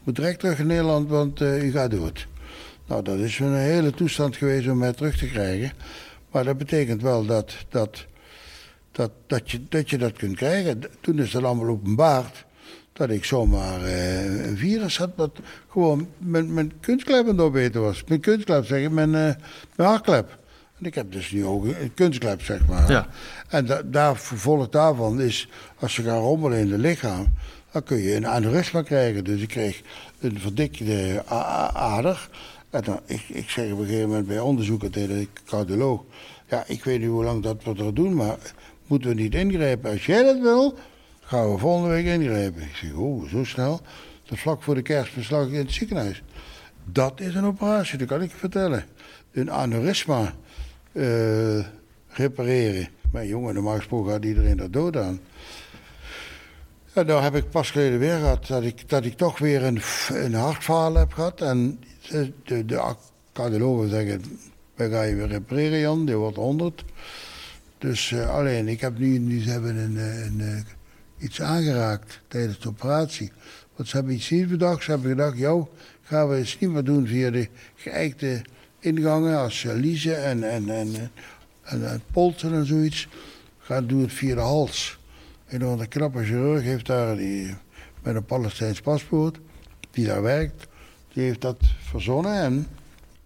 [0.03, 2.27] moet direct terug in Nederland, want uh, u gaat dood.
[2.89, 5.71] Nou, dat is een hele toestand geweest om mij terug te krijgen.
[6.31, 8.05] Maar dat betekent wel dat, dat
[8.91, 10.81] dat, dat, je, dat je dat kunt krijgen.
[11.01, 12.45] Toen is het allemaal openbaard
[12.93, 18.03] dat ik zomaar uh, een virus had dat gewoon mijn, mijn kunstklep aan het was.
[18.07, 19.33] Mijn kunstklep, zeg ik, mijn, uh,
[19.75, 20.37] mijn hartklep.
[20.79, 22.91] En ik heb dus nu ook een kunstklep, zeg maar.
[22.91, 23.07] Ja.
[23.47, 27.27] En da, daar, vervolg daarvan is, als je gaat rommelen in het lichaam,
[27.71, 29.23] dan kun je een aneurysma krijgen.
[29.23, 29.81] Dus ik kreeg
[30.19, 31.23] een verdikte
[31.73, 32.29] ader.
[32.69, 36.03] Dan, ik, ik zeg op een gegeven moment bij onderzoeken tegen de cardioloog...
[36.47, 38.37] Ja, ik weet niet hoe lang dat we er doen, maar
[38.87, 39.91] moeten we niet ingrijpen.
[39.91, 40.77] Als jij dat wil,
[41.21, 42.61] gaan we volgende week ingrijpen.
[42.61, 43.81] Ik zeg, oh, zo snel.
[44.25, 46.23] Dat vlak voor de kerstbeslag in het ziekenhuis.
[46.85, 48.85] Dat is een operatie, dat kan ik je vertellen.
[49.31, 50.33] Een aneurysma
[50.91, 51.65] uh,
[52.07, 52.87] repareren.
[53.11, 55.19] Maar jongen, normaal gesproken had iedereen er dood aan.
[56.93, 59.81] En nou heb ik pas geleden weer gehad dat ik, dat ik toch weer een,
[60.09, 61.41] een hartfaal heb gehad.
[61.41, 61.79] En
[62.09, 64.21] de, de, de zeggen,
[64.75, 66.83] we gaan je weer repareren Jan, die wordt 100.
[67.77, 72.19] Dus uh, alleen, ik heb nu, nu ze hebben een, eh, een, eh, iets aangeraakt
[72.27, 73.31] tijdens de operatie.
[73.75, 74.83] Want ze hebben iets niet bedacht.
[74.83, 75.67] Ze hebben gedacht, joh,
[76.01, 78.41] gaan we het niet meer doen via de geëikte
[78.79, 81.11] ingangen als Lize en, en, en,
[81.63, 83.07] en, en Polten en zoiets.
[83.57, 84.99] Gaan doen het via de hals.
[85.45, 87.55] En een knappe chirurg heeft daar die,
[88.03, 89.39] met een Palestijns paspoort,
[89.91, 90.67] die daar werkt,
[91.13, 91.57] die heeft dat
[91.89, 92.33] verzonnen.
[92.33, 92.67] En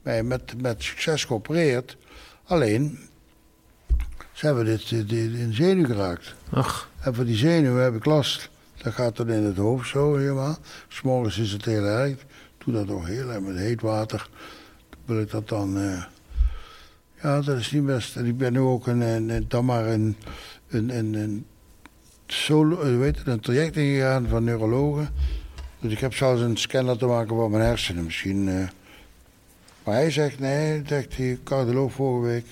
[0.02, 1.98] mij met, met succes geopereerd.
[2.44, 3.00] Alleen,
[4.32, 6.36] ze hebben dit, dit, dit in zenuw geraakt.
[6.50, 8.50] Ach, En voor die zenuw heb ik last.
[8.78, 10.58] Dat gaat dan in het hoofd zo helemaal.
[10.88, 12.26] S'morgens is het heel erg.
[12.58, 14.30] Doe dat ook heel erg met heet water.
[15.06, 15.78] Wil ik dat dan...
[15.78, 16.04] eh,
[17.22, 18.16] ja, dat is niet best.
[18.16, 20.18] En ik ben nu ook een, een, dan maar een,
[20.70, 21.46] een, een, een,
[22.28, 25.10] solo, weet het, een traject ingegaan van neurologen.
[25.84, 28.48] Dus ik heb zelfs een scan laten maken van mijn hersenen misschien.
[28.48, 28.68] eh.
[29.84, 32.46] Maar hij zegt, nee, zegt die cardioloog vorige week.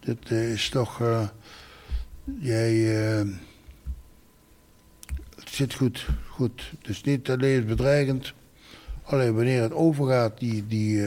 [0.00, 1.00] Dit eh, is toch...
[1.00, 1.28] eh,
[2.38, 2.72] jij...
[5.36, 6.72] het zit goed, goed.
[6.82, 8.32] Is niet alleen bedreigend.
[9.02, 11.00] Alleen wanneer het overgaat, die, die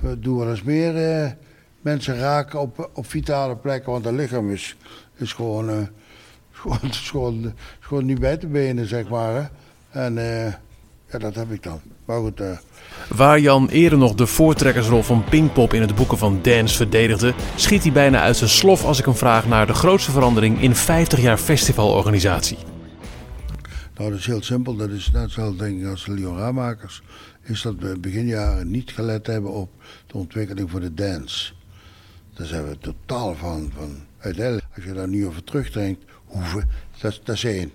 [0.00, 1.36] we doen wel eens meer
[1.80, 3.92] mensen raken op, op vitale plekken.
[3.92, 4.76] Want het lichaam is,
[5.14, 5.88] is gewoon,
[7.80, 9.50] gewoon, niet bij te benen, zeg maar.
[9.92, 10.52] En eh,
[11.10, 11.80] ja, dat heb ik dan.
[12.04, 12.58] Maar goed, eh,
[13.08, 17.82] Waar Jan eerder nog de voortrekkersrol van Pinkpop in het boeken van Dance verdedigde, schiet
[17.82, 21.20] hij bijna uit zijn slof als ik hem vraag naar de grootste verandering in 50
[21.20, 22.58] jaar festivalorganisatie.
[23.96, 24.76] Nou, dat is heel simpel.
[24.76, 27.02] Dat is net zo denk ik als de Liora-makers.
[27.42, 29.70] Is dat we begin jaren niet gelet hebben op
[30.06, 31.52] de ontwikkeling voor de dance.
[32.34, 33.72] Daar zijn we totaal van.
[33.76, 33.96] van.
[34.18, 36.68] Uiteindelijk, als je daar nu over terugdenkt, hoeven,
[37.00, 37.72] dat, dat is één.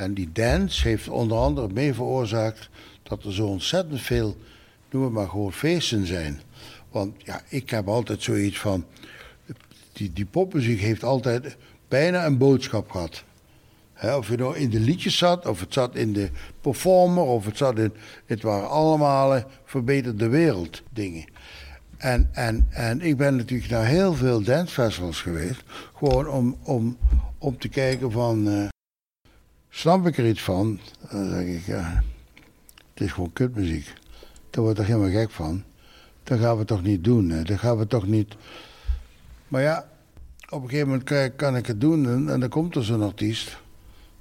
[0.00, 2.68] En die dance heeft onder andere mee veroorzaakt
[3.02, 4.36] dat er zo ontzettend veel,
[4.90, 6.40] noem het maar gewoon feesten zijn.
[6.90, 8.84] Want ja, ik heb altijd zoiets van,
[9.92, 11.56] die, die popmuziek heeft altijd
[11.88, 13.24] bijna een boodschap gehad.
[14.16, 16.30] Of je nou in de liedjes zat, of het zat in de
[16.60, 17.92] performer, of het zat in.
[18.26, 21.24] Het waren allemaal eh, verbeterde wereld dingen.
[21.96, 25.62] En, en, en ik ben natuurlijk naar heel veel dancefestivals geweest.
[25.94, 26.98] Gewoon om, om,
[27.38, 28.48] om te kijken van.
[28.48, 28.68] eh,
[29.70, 30.80] snap ik er iets van?
[31.10, 32.02] Dan zeg ik, ja.
[32.94, 33.92] Het is gewoon kutmuziek.
[34.50, 35.64] Daar word ik helemaal gek van.
[36.22, 37.30] Dat gaan we toch niet doen.
[37.30, 37.42] Hè?
[37.42, 38.34] Dat gaan we toch niet.
[39.48, 39.88] Maar ja,
[40.48, 43.48] op een gegeven moment kan, ik het doen en, dan komt er zo'n artiest.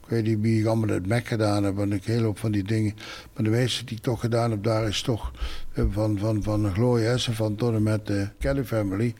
[0.04, 2.52] Ik weet niet wie ik allemaal het Mac gedaan heb en ik heel hoop van
[2.52, 2.96] die dingen.
[3.34, 5.32] Maar de meeste die ik toch gedaan heb, daar is toch
[5.74, 9.14] eh, van, van, van Gloria Essen, van tot en met de Kelly Family.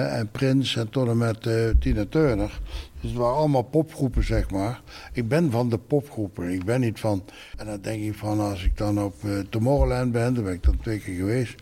[0.00, 2.60] En Prince en tot en met eh, Tina Turner.
[3.00, 4.80] Dus het waren allemaal popgroepen, zeg maar.
[5.12, 6.50] Ik ben van de popgroepen.
[6.50, 7.24] Ik ben niet van.
[7.56, 10.62] En dan denk ik van als ik dan op eh, Tomorrowland ben, daar ben ik
[10.62, 11.54] dan twee keer geweest.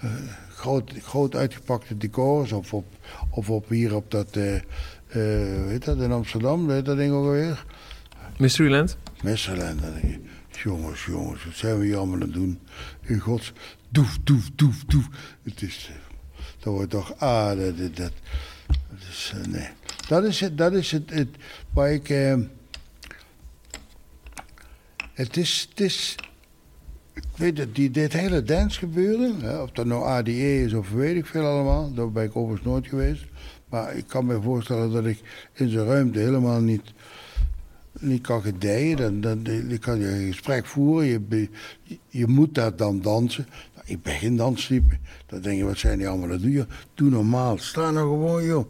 [0.00, 0.10] eh,
[0.48, 2.52] groot, groot uitgepakte decors.
[2.52, 2.84] Of op,
[3.30, 4.34] of op hier op dat.
[4.34, 6.66] hoe heet dat in Amsterdam?
[6.66, 7.64] Weet dat ding ook alweer?
[8.38, 8.96] Mysteryland?
[9.22, 9.80] Messerland.
[9.82, 10.20] Dan denk
[10.62, 12.58] jongens, jongens, wat zijn we hier allemaal aan het doen?
[13.00, 13.52] In gods,
[13.88, 15.08] doef, doef, doef, doef.
[15.42, 15.90] Het is,
[16.64, 18.12] dat wordt toch, ah, dat, dat, dat,
[19.10, 19.68] is, eh, nee.
[20.08, 21.28] Dat is het, dat is het, het
[21.72, 22.34] waar ik, eh,
[25.12, 26.16] het is, het is,
[27.12, 30.90] ik weet het, die, dit hele dance gebeuren, hè, of dat nou ADE is of
[30.90, 33.24] weet ik veel allemaal, daar ben ik overigens nooit geweest.
[33.68, 35.20] Maar ik kan me voorstellen dat ik
[35.52, 36.92] in zijn ruimte helemaal niet,
[38.00, 38.96] niet kan gedijen.
[38.96, 41.48] Dan, dan, dan kan je een gesprek voeren, je,
[42.08, 43.46] je moet daar dan dansen.
[43.84, 44.96] Ik ben geen danstype.
[45.26, 46.28] Dan denk je, wat zijn die allemaal?
[46.28, 46.40] Dat
[46.94, 47.58] doe normaal.
[47.58, 48.66] Sta nou gewoon, joh.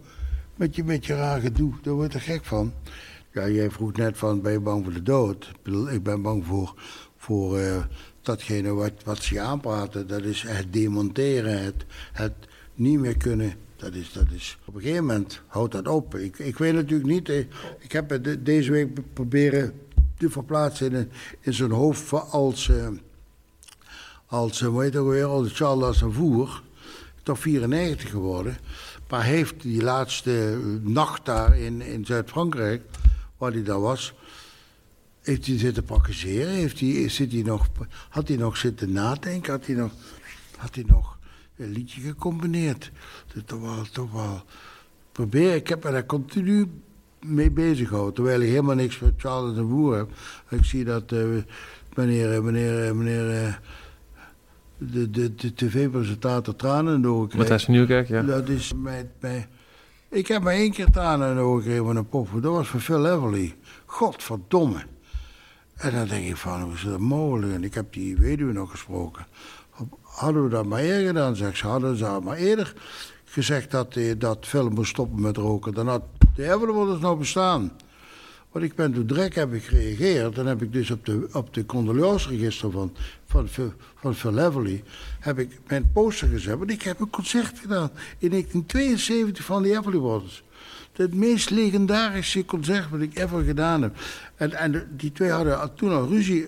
[0.56, 1.72] Met je, met je raar gedoe.
[1.82, 2.72] Daar word je gek van.
[3.32, 5.52] Ja, jij vroeg net van, ben je bang voor de dood?
[5.90, 6.74] Ik ben bang voor,
[7.16, 7.84] voor eh,
[8.22, 10.06] datgene wat, wat ze aanpraten.
[10.06, 12.32] Dat is het demonteren, het, het
[12.74, 13.52] niet meer kunnen.
[13.76, 16.14] Dat is, dat is, op een gegeven moment houdt dat op.
[16.14, 17.38] Ik, ik weet natuurlijk niet, eh,
[17.78, 19.72] ik heb het de- deze week proberen
[20.18, 21.10] te verplaatsen in,
[21.40, 22.70] in zo'n hoofd als,
[24.34, 26.62] als eh, heet het ook weer, als Charles Aznavour.
[27.22, 28.58] Toch 94 geworden.
[29.08, 32.82] Maar heeft die laatste eh, nacht daar in, in Zuid-Frankrijk,
[33.38, 34.14] waar hij daar was,
[35.20, 36.52] heeft hij zitten praktiseren?
[36.52, 37.68] Heeft hij, zit hij nog,
[38.08, 39.52] had hij nog zitten nadenken?
[39.52, 39.92] Had hij nog,
[40.56, 41.18] had hij nog
[41.56, 42.90] een liedje gecombineerd?
[43.34, 44.42] Dat toch wel, toch wel
[45.12, 45.54] probeer.
[45.54, 46.68] Ik heb me daar continu
[47.20, 48.14] mee bezig gehouden.
[48.14, 50.10] Terwijl ik helemaal niks met Charles de Boer heb.
[50.48, 51.24] Ik zie dat eh,
[51.94, 53.54] meneer, meneer, eh, meneer eh,
[54.92, 57.40] de, de, de tv-presentator tranen in de ogen kreeg.
[57.40, 58.22] Matthijs van Nieuwkerk, ja.
[58.22, 59.48] Dat is mij, mij...
[60.08, 62.28] Ik heb maar één keer tranen in de ogen gekregen van een pop.
[62.32, 63.54] Dat was van Phil Everly.
[63.86, 64.82] Godverdomme.
[65.74, 67.52] En dan denk ik van, hoe is dat mogelijk?
[67.52, 69.26] En ik heb die weduwe nog gesproken.
[70.00, 71.66] Hadden we dat maar eerder gedaan, zegt ze.
[71.66, 72.74] Hadden ze maar eerder
[73.24, 75.74] gezegd dat, eh, dat Phil moest stoppen met roken.
[75.74, 76.02] Dan had
[76.34, 77.72] de Everly nog bestaan.
[78.54, 80.34] Want ik ben toen direct heb ik gereageerd.
[80.34, 82.92] Dan heb ik dus op de, op de condoleanceregister van,
[83.26, 84.82] van, van Everly...
[85.20, 86.58] heb ik mijn poster gezet.
[86.58, 90.44] Want ik heb een concert gedaan in 1972 van de Everly Brothers.
[90.92, 93.96] Het meest legendarische concert wat ik ever gedaan heb.
[94.36, 96.46] En, en die twee hadden toen al ruzie.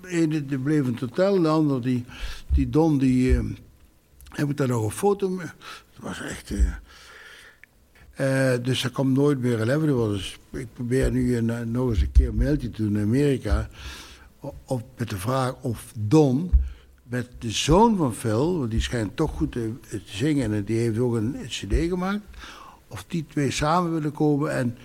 [0.00, 2.04] De ene bleef in het de ander, die,
[2.52, 3.44] die Don, die, eh,
[4.28, 5.46] Heb ik daar nog een foto mee.
[5.94, 6.50] Dat was echt...
[6.50, 6.74] Uh,
[8.22, 12.12] uh, dus er komt nooit meer Everly Dus ik probeer nu een, nog eens een
[12.12, 13.68] keer een mailtje te doen in Amerika.
[14.64, 16.50] Of, met de vraag of Don
[17.02, 19.72] met de zoon van Phil, want die schijnt toch goed te,
[20.04, 22.22] zingen en die heeft ook een cd gemaakt.
[22.88, 24.78] Of die twee samen willen komen en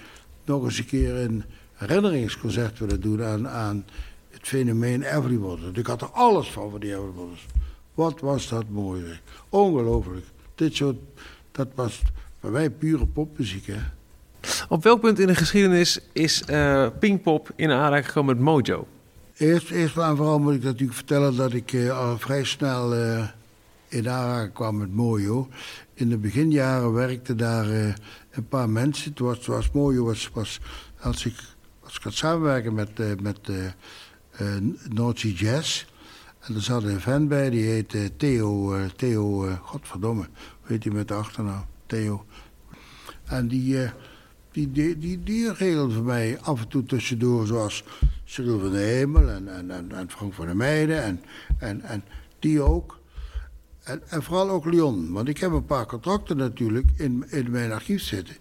[0.46, 3.86] nog eens een keer een herinneringsconcert willen doen aan, aan
[4.30, 5.80] het fenomeen Everybody.
[5.80, 7.40] Ik had er alles van van die Everybody.
[7.94, 9.20] Wat was dat mooi.
[9.50, 10.26] Ongelooflijk.
[10.56, 10.98] Dit soort,
[11.52, 12.02] dat was
[12.40, 13.66] bij mij pure popmuziek.
[13.66, 13.80] Hè.
[14.70, 18.88] Op welk punt in de geschiedenis is uh, Pinkpop in aanraking gekomen met Mojo?
[19.38, 23.28] Eerst, eerst en vooral moet ik natuurlijk vertellen dat ik uh, al vrij snel uh,
[23.88, 25.48] in aanraking kwam met Mojo.
[25.94, 27.94] In de beginjaren werkten daar uh,
[28.32, 29.10] een paar mensen.
[29.10, 30.60] Het was, was Mojo, was, was,
[31.00, 31.36] als, ik,
[31.84, 33.40] als ik had samenwerken met, met
[34.90, 35.86] Nazi Jazz.
[36.40, 40.28] En er zat een fan bij, die heette Theo, Theo godverdomme,
[40.66, 42.26] weet je met de achternaam, Theo.
[43.26, 43.90] En die
[44.52, 47.84] die, die, die, die voor mij af en toe tussendoor, zoals
[48.24, 51.22] Cyril van de Hemel en, en, en, en Frank van der Meijden en,
[51.60, 52.04] en, en
[52.40, 53.00] die ook.
[53.84, 57.72] En, en vooral ook Lyon, want ik heb een paar contracten natuurlijk in, in mijn
[57.72, 58.36] archief zitten,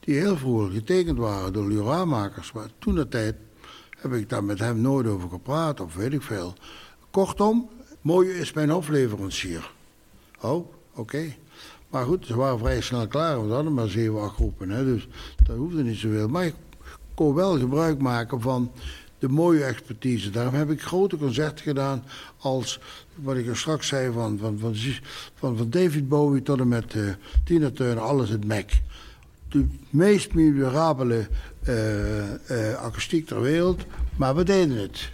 [0.00, 2.32] die heel vroeg getekend waren door Lyon Maar
[2.78, 3.36] toen de tijd
[3.98, 6.54] heb ik daar met hem nooit over gepraat, of weet ik veel.
[7.10, 7.68] Kortom,
[8.00, 9.72] Mooie is mijn hofleverancier.
[10.40, 11.34] Oh, oké.
[11.90, 13.46] Maar goed, ze waren vrij snel klaar.
[13.46, 14.70] We hadden maar zeven, acht groepen.
[14.70, 15.08] Hè, dus
[15.46, 16.28] dat hoefde niet zoveel.
[16.28, 16.54] Maar ik
[17.14, 18.70] kon wel gebruik maken van
[19.18, 20.30] de mooie expertise.
[20.30, 22.04] Daarom heb ik grote concerten gedaan
[22.38, 22.80] als,
[23.14, 24.58] wat ik er straks zei, van, van,
[25.34, 27.10] van, van, David Bowie tot en met uh,
[27.44, 28.70] Tina Turner, alles het Mac.
[29.48, 31.28] De meest memorabele
[31.68, 33.84] uh, akoestiek ter wereld,
[34.16, 35.10] maar we deden het.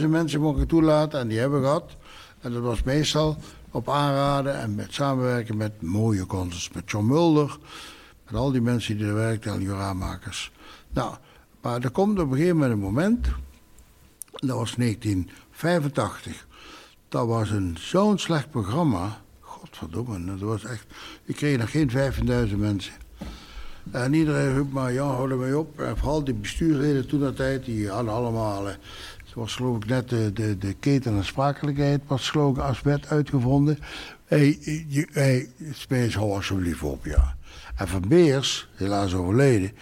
[0.00, 1.96] 17.000 mensen mochten toelaten en die hebben we gehad.
[2.40, 3.36] En dat was meestal
[3.74, 6.70] op aanraden en met samenwerken met mooie concerts.
[6.70, 7.58] Met John Mulder,
[8.24, 10.52] met al die mensen die er werkten, al die raammakers.
[10.92, 11.14] Nou,
[11.60, 13.26] maar er komt op een gegeven moment een moment,
[14.30, 16.46] dat was 1985.
[17.08, 19.22] Dat was een zo'n slecht programma.
[19.40, 20.86] Godverdomme, dat was echt.
[21.24, 21.90] Ik kreeg nog geen
[22.48, 22.94] 15.000 mensen.
[23.90, 25.80] En iedereen riep maar, ja, hou er mee op.
[25.80, 28.66] En vooral die bestuursleden toen dat tijd, die hadden allemaal.
[29.34, 33.78] Was geloof ik net de, de, de keten en sprakelijkheid was geloof ik als uitgevonden.
[34.24, 34.58] Hey,
[35.12, 37.36] hey, Spees, hou alsjeblieft op, ja.
[37.76, 39.72] En Van Beers, helaas overleden,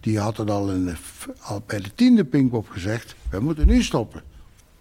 [0.00, 0.96] die had het al, in
[1.40, 4.22] al bij de tiende Pinkpop gezegd, we moeten nu stoppen.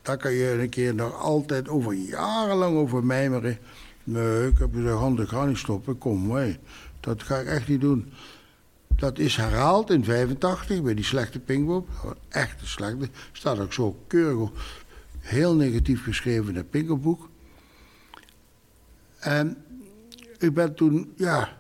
[0.02, 3.58] Daar kan je een keer nog altijd over, jarenlang over mijmeren.
[4.04, 6.58] Nee, ik heb gezegd, hand, ik ga niet stoppen, kom, mee.
[7.00, 8.12] Dat ga ik echt niet doen.
[9.04, 11.90] Dat is herhaald in 85 bij die slechte Pinkpop.
[12.30, 13.10] Echt een slechte.
[13.32, 14.50] Staat ook zo keurig,
[15.20, 17.30] heel negatief geschreven in het Pinkpopboek.
[19.20, 19.58] En
[20.38, 21.58] ik ben toen, ja,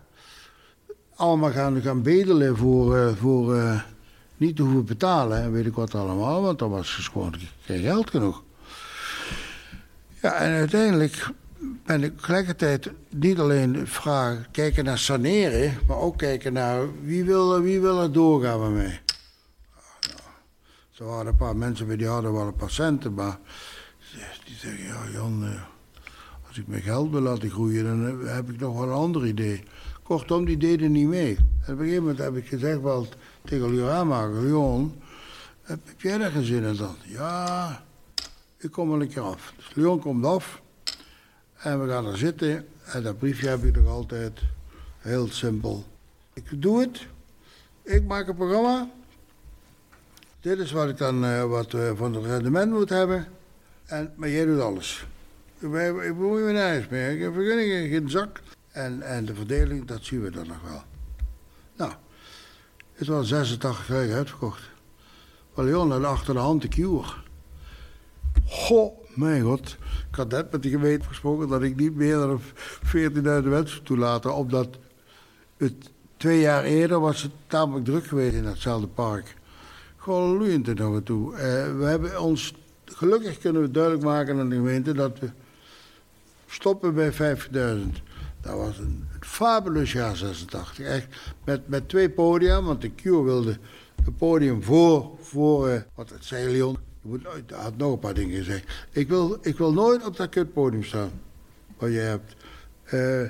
[1.16, 3.82] allemaal gaan, gaan bedelen voor, uh, voor uh,
[4.38, 5.42] niet te hoeven betalen.
[5.42, 8.44] En weet ik wat allemaal, want dan was dus gewoon geen geld genoeg.
[10.22, 11.30] Ja, en uiteindelijk
[12.04, 17.82] ik tegelijkertijd niet alleen vragen, kijken naar saneren, maar ook kijken naar wie wil, wie
[17.82, 19.02] wil er doorgaan met mij.
[20.98, 23.40] Er waren een paar mensen bij die hadden wel een patiënten, maar
[24.46, 25.62] die zeggen, ja Jan, eh,
[26.48, 29.64] als ik mijn geld wil laten groeien, dan heb ik nog wel een ander idee.
[30.04, 31.36] Kortom, die deden niet mee.
[31.36, 33.08] En op een gegeven moment heb ik gezegd wel
[33.44, 35.02] tegen Leon Leon,
[35.62, 36.96] heb, heb jij daar geen zin in dan?
[37.06, 37.84] Ja,
[38.58, 39.54] ik kom wel een keer af.
[39.56, 40.62] Dus Leon komt af.
[41.64, 42.68] En we gaan er zitten.
[42.86, 44.40] En dat briefje heb ik nog altijd.
[45.00, 45.86] Heel simpel.
[46.34, 47.08] Ik doe het.
[47.82, 48.90] Ik maak een programma.
[50.42, 53.28] Dit is wat ik dan uh, wat, van het rendement moet hebben.
[53.86, 55.06] En, maar jij doet alles.
[55.60, 57.12] Ik, bemoei me nergens meer.
[57.12, 58.42] Ik heb vergunningen, geen zak.
[58.72, 60.82] En, en de verdeling, dat zien we dan nog wel.
[61.76, 61.92] Nou,
[62.94, 64.62] het was 86 jaar uitverkocht.
[65.54, 67.14] Wel, Leon achter de hand de cure.
[68.46, 69.78] Goh, mijn god.
[70.10, 74.36] Ik had net met de gemeente gesproken dat ik niet meer dan 14.000 mensen toelaten.
[74.36, 74.78] Omdat
[75.58, 79.36] het twee jaar eerder was het tamelijk druk geweest in datzelfde park.
[79.98, 81.32] Gewoon loeiend er nog toe.
[81.32, 81.38] Uh,
[81.78, 82.54] we hebben ons,
[82.86, 85.30] gelukkig kunnen we duidelijk maken aan de gemeente dat we
[86.48, 87.20] stoppen bij 50.000.
[88.42, 90.80] Dat was een, een fabulous jaar 86.
[90.80, 91.08] Echt
[91.46, 93.58] met, met twee podia, want de Cure wilde
[94.06, 96.74] een podium voor, voor uh, wat het zei
[97.04, 98.88] Je moet, had nog een paar dingen gezegd.
[98.92, 101.12] Ik wil, ik wil nooit op dat kutpodium staan.
[101.78, 102.36] Wat je hebt.
[102.94, 103.30] Uh,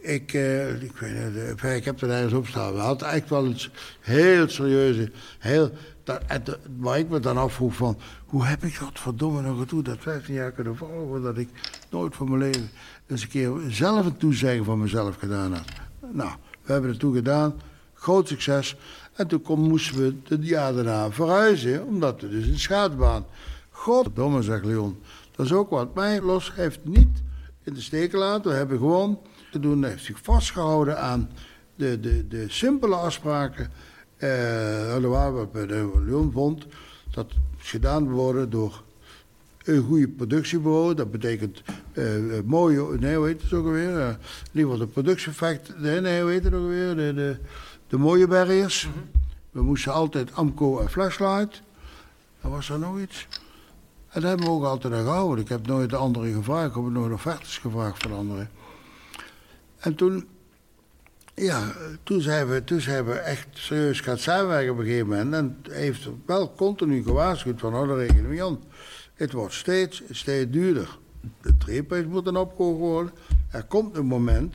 [0.00, 2.72] ik, uh, ik, weet niet, ik heb er ergens op staan.
[2.72, 5.10] We hadden echt wel iets heel serieuze.
[5.38, 5.70] Heel,
[6.04, 9.98] dat, waar ik me dan afvroeg van, hoe heb ik dat verdomme nog gedoe dat
[9.98, 11.48] 15 jaar kunnen volgen, dat ik
[11.90, 12.70] nooit van mijn leven
[13.06, 15.68] eens een keer zelf een toezeggen van mezelf gedaan had.
[16.12, 16.30] Nou,
[16.62, 17.60] we hebben het toen gedaan,
[17.94, 18.76] groot succes.
[19.14, 23.26] En toen moesten we het jaar daarna verhuizen, omdat we dus een schaatsbaan.
[23.70, 24.98] Goddomme, zegt Leon,
[25.36, 25.94] dat is ook wat.
[25.94, 27.22] Mij los heeft niet
[27.62, 28.50] in de steek laten.
[28.50, 29.18] We hebben gewoon
[29.50, 31.30] te doen, heeft zich vastgehouden aan
[31.74, 33.70] de, de, de simpele afspraken.
[34.18, 34.30] Uh,
[35.12, 35.66] waar
[36.06, 36.66] Leon vond
[37.10, 38.82] dat gedaan worden door
[39.64, 40.94] een goede productiebureau.
[40.94, 41.62] Dat betekent
[41.94, 43.96] uh, mooie, nee, hoe heet het ook alweer?
[43.96, 44.08] Uh,
[44.52, 46.96] geval de productieeffect, nee, nee, hoe heet het ook alweer?
[46.96, 47.36] De,
[47.88, 48.88] de mooie barriers.
[49.50, 51.62] We moesten altijd Amco en Flashlight.
[52.40, 53.26] Dan was er nog iets.
[54.08, 55.44] En dat hebben we ook altijd gehouden.
[55.44, 56.68] Ik heb nooit de anderen gevraagd.
[56.68, 58.50] Ik heb nooit offertes gevraagd van anderen.
[59.78, 60.28] En toen,
[61.34, 61.72] ja,
[62.02, 65.34] toen zijn we, toen zijn we echt serieus gaan samenwerken op een gegeven moment.
[65.34, 68.60] En heeft wel continu gewaarschuwd van, oh, aan.
[69.14, 70.98] Het wordt steeds, steeds duurder.
[71.42, 73.12] De treeprijs moet dan opgehoogd worden.
[73.50, 74.54] Er komt een moment,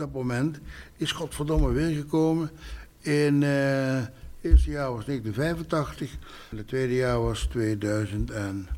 [0.00, 0.58] dat moment
[0.96, 2.50] is godverdomme weer gekomen.
[3.00, 3.50] In uh,
[3.94, 6.10] het eerste jaar was 1985,
[6.50, 8.68] en het tweede jaar was 2000 en...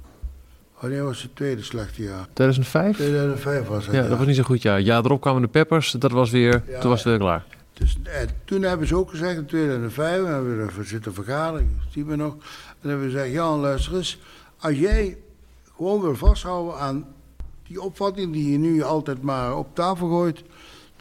[0.80, 2.26] Wanneer was het tweede slechte jaar?
[2.32, 2.96] 2005?
[2.96, 3.94] 2005 was het.
[3.94, 4.80] Ja, dat was niet zo goed jaar.
[4.80, 7.44] Ja, erop kwamen de Peppers, dat was weer, toen was het weer klaar.
[7.72, 12.16] Dus, eh, toen hebben ze ook gezegd, in 2005, hebben we zitten vergaderen, zien we
[12.16, 12.34] nog.
[12.80, 14.18] En hebben we gezegd, Jan, luister eens,
[14.58, 15.16] als jij
[15.76, 17.06] gewoon wil vasthouden aan
[17.66, 20.42] die opvatting die je nu altijd maar op tafel gooit,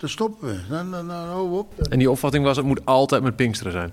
[0.01, 0.59] dan stoppen we.
[0.69, 1.79] Dan, dan, dan houden we op.
[1.79, 3.91] En die opvatting was, het moet altijd met Pinksteren zijn?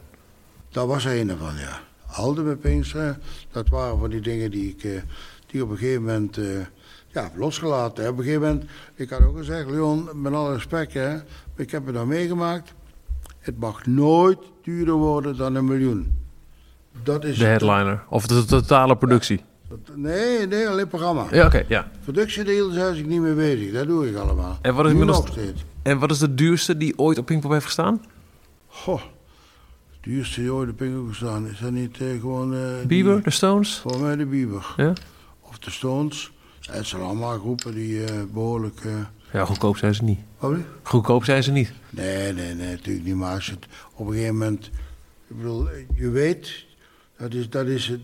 [0.70, 1.80] Dat was een ervan, ja.
[2.16, 3.22] Altijd met Pinksteren.
[3.50, 4.84] Dat waren van die dingen die ik...
[4.84, 5.00] Eh,
[5.50, 6.60] die op een gegeven moment uh,
[7.08, 8.08] ja, losgelaten.
[8.08, 11.16] Op een gegeven moment, ik had ook gezegd, Leon, met alle respect, hè,
[11.56, 12.74] ik heb het dan meegemaakt.
[13.38, 16.16] Het mag nooit duurder worden dan een miljoen.
[17.02, 19.44] Dat is de headliner, of de totale productie?
[19.94, 21.26] Nee, nee, alleen programma.
[21.30, 21.90] Ja, oké, ja.
[22.02, 24.58] Productiedeel zijn ik niet meer bezig, dat doe ik allemaal.
[24.62, 25.64] En wat is, nog steeds.
[25.82, 28.04] En wat is de duurste die ooit op Pinkpop heeft gestaan?
[28.66, 29.02] Goh,
[29.90, 32.54] de duurste die ooit op Pinkpop gestaan, is dat niet uh, gewoon...
[32.54, 33.78] Uh, Bieber, de Stones?
[33.78, 34.74] Voor mij de Bieber.
[34.76, 34.92] Ja?
[35.40, 36.32] of de Stones.
[36.60, 38.84] Het zijn allemaal groepen die uh, behoorlijk...
[38.84, 38.92] Uh...
[39.32, 40.18] Ja, goedkoop zijn ze niet.
[40.38, 41.72] Wat Goedkoop zijn ze niet.
[41.90, 43.14] Nee, nee, nee, natuurlijk niet.
[43.14, 44.70] Maar als het op een gegeven moment...
[45.28, 46.64] Ik bedoel, je weet,
[47.18, 48.00] dat is, dat is het...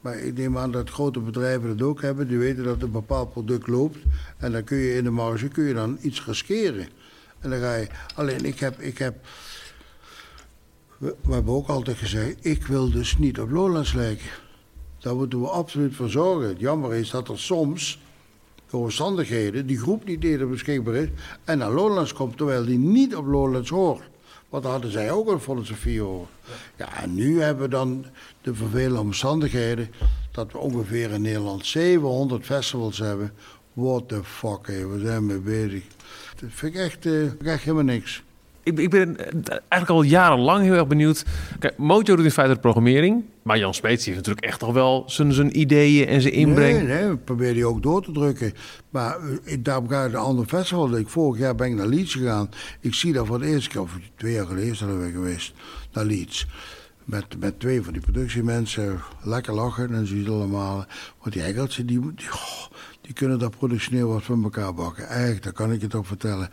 [0.00, 2.28] Maar ik neem aan dat grote bedrijven dat ook hebben.
[2.28, 3.98] Die weten dat een bepaald product loopt.
[4.38, 6.88] En dan kun je in de marge kun je dan iets riskeren.
[7.38, 7.86] En dan ga je...
[8.14, 8.80] Alleen, ik heb...
[8.80, 9.14] Ik heb
[11.00, 14.28] we, hebben ook altijd gezegd, ik wil dus niet op Lowlands lijken.
[14.98, 16.48] Daar moeten we absoluut voor zorgen.
[16.48, 18.00] Het jammer is dat er soms,
[18.70, 21.08] door omstandigheden, die groep niet eerder beschikbaar is.
[21.44, 24.02] en naar Lowlands komt terwijl die niet op Lowlands hoort.
[24.50, 26.28] Want dan hadden zij ook een filosofie over.
[26.76, 28.04] Ja, en nu hebben we dan
[28.40, 29.90] de vervelende omstandigheden.
[30.32, 33.32] dat we ongeveer in Nederland 700 festivals hebben.
[33.72, 35.84] What the fuck, we zijn mee bezig.
[36.40, 37.06] Dat vind ik echt,
[37.44, 38.22] echt helemaal niks
[38.62, 41.24] ik, ik, ben eigenlijk al jarenlang heel erg benieuwd.
[41.58, 43.24] Kijk, doet in feite programmering.
[43.42, 46.78] Maar Jan Smeets heeft natuurlijk echt nog wel zijn, zijn ideeën en zijn inbreng.
[46.78, 48.52] Nee, nee, we proberen die ook door te drukken.
[48.90, 50.96] Maar uh, daarom ga ik de andere festival.
[50.96, 52.48] Ik, vorig jaar ben ik naar Leeds gegaan.
[52.80, 55.52] Ik zie dat voor de eerste keer, of twee jaar geleden zijn we geweest,
[55.92, 56.46] naar Leeds.
[57.04, 59.00] Met, met twee van die productiemensen.
[59.22, 60.86] Lekker lachen en je allemaal.
[61.20, 62.00] Want die Engelsen, die,
[63.00, 65.08] die, kunnen dat productioneel wat van elkaar bakken.
[65.08, 66.50] Echt, dat kan ik je toch vertellen.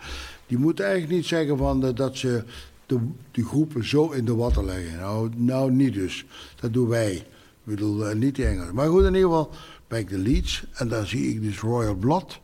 [0.48, 2.44] Die moeten eigenlijk niet zeggen van, uh, dat ze
[2.86, 5.00] de, groepen zo in de watten leggen.
[5.00, 6.26] Nou, nou niet dus.
[6.60, 7.14] Dat doen wij.
[7.16, 7.26] Ik
[7.64, 8.72] bedoel, uh, niet die Engels.
[8.72, 9.50] Maar goed, in ieder geval
[9.88, 12.40] ben ik de Leeds en daar zie ik dus Royal Blood.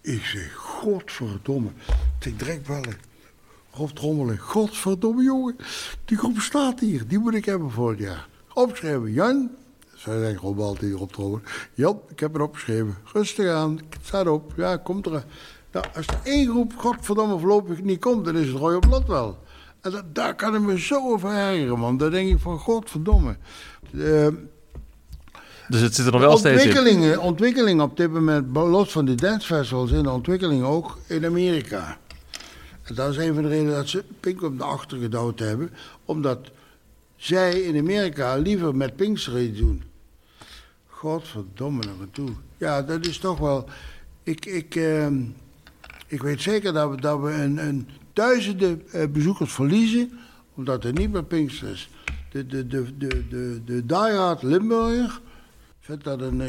[0.00, 1.70] Ik zeg, godverdomme.
[2.20, 2.96] Ik direct bellen.
[3.70, 5.56] Rob Trommelen, godverdomme jongen.
[6.04, 8.28] Die groep staat hier, die moet ik hebben voor het jaar.
[8.54, 9.50] Opschrijven, Jan.
[9.94, 11.44] Zij zeggen Rob altijd op Trommelen.
[11.74, 12.96] Jan, ik heb het opgeschreven.
[13.12, 14.52] Rustig aan, het staat op.
[14.56, 15.24] Ja, komt er.
[15.74, 19.38] Nou, als er één groep godverdomme voorlopig niet komt, dan is het Royal Blad wel.
[19.80, 21.96] En dat, daar kan ik me zo over ergeren, man.
[21.96, 23.36] Daar denk ik van, godverdomme.
[23.90, 24.44] De,
[25.68, 27.18] dus het zit er nog wel steeds in?
[27.20, 31.98] Ontwikkeling op dit moment, los van die dancefestivals, in de ontwikkeling ook in Amerika.
[32.82, 35.70] En dat is een van de redenen dat ze Pink op de achter gedouwd hebben.
[36.04, 36.50] Omdat
[37.16, 39.82] zij in Amerika liever met Pinksteren doen.
[40.86, 42.30] Godverdomme naar toe.
[42.56, 43.68] Ja, dat is toch wel...
[44.22, 45.06] Ik, ik, uh,
[46.06, 50.10] ik weet zeker dat we, dat we een, een duizenden uh, bezoekers verliezen,
[50.54, 51.90] omdat er niet meer Pinkster is.
[52.30, 55.20] De, de, de, de, de, de diehard Limburger
[55.80, 56.46] vindt dat een uh,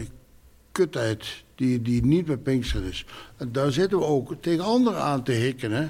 [0.71, 3.05] kutheid die, die niet meer Pinkster is.
[3.37, 5.71] En daar zitten we ook tegen anderen aan te hikken.
[5.71, 5.87] Hè?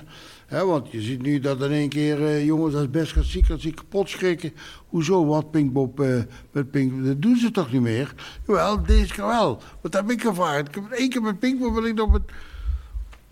[0.65, 3.61] want je ziet nu dat in één keer uh, jongens als best gaat ziek, als
[3.61, 4.53] ze kapot schrikken.
[4.87, 7.05] Hoezo, wat Pinkpop uh, met Pinkpop?
[7.05, 8.13] Dat doen ze toch niet meer?
[8.47, 9.61] Jawel, deze keer wel.
[9.81, 10.67] Wat heb ik gevraagd?
[10.67, 12.19] Ik heb één keer met Pinkpop wil ik nog.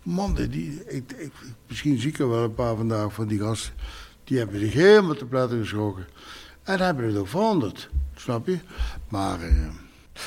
[0.04, 1.32] Man, die, ik, ik,
[1.68, 3.74] misschien zie ik er wel een paar vandaag van die gasten.
[4.24, 6.08] Die hebben zich helemaal te platten geschrokken.
[6.64, 8.60] En hebben het ook veranderd, snap je?
[9.10, 9.40] Maar...
[9.40, 9.68] Uh,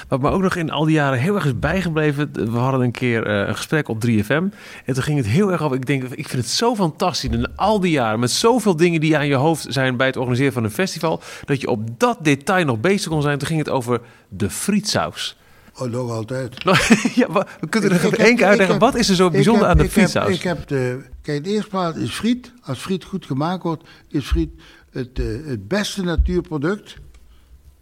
[0.08, 2.52] wat me ook nog in al die jaren heel erg is bijgebleven.
[2.52, 4.28] We hadden een keer uh, een gesprek op 3FM.
[4.84, 5.76] En toen ging het heel erg over.
[5.76, 7.30] Ik denk, ik vind het zo fantastisch.
[7.30, 10.52] In al die jaren, met zoveel dingen die aan je hoofd zijn bij het organiseren
[10.52, 11.20] van een festival.
[11.44, 13.38] Dat je op dat detail nog bezig kon zijn.
[13.38, 15.36] Toen ging het over de frietsaus.
[15.78, 16.62] Oh, nog altijd.
[17.14, 18.78] ja, we kunnen er één keer uitleggen.
[18.78, 20.34] Wat is er zo bijzonder aan de frietsaus?
[20.34, 21.04] ik heb de.
[21.22, 22.52] Kijk, de eerste plaats is friet.
[22.62, 24.50] Als friet goed gemaakt wordt, is friet
[24.90, 26.96] het, uh, het beste natuurproduct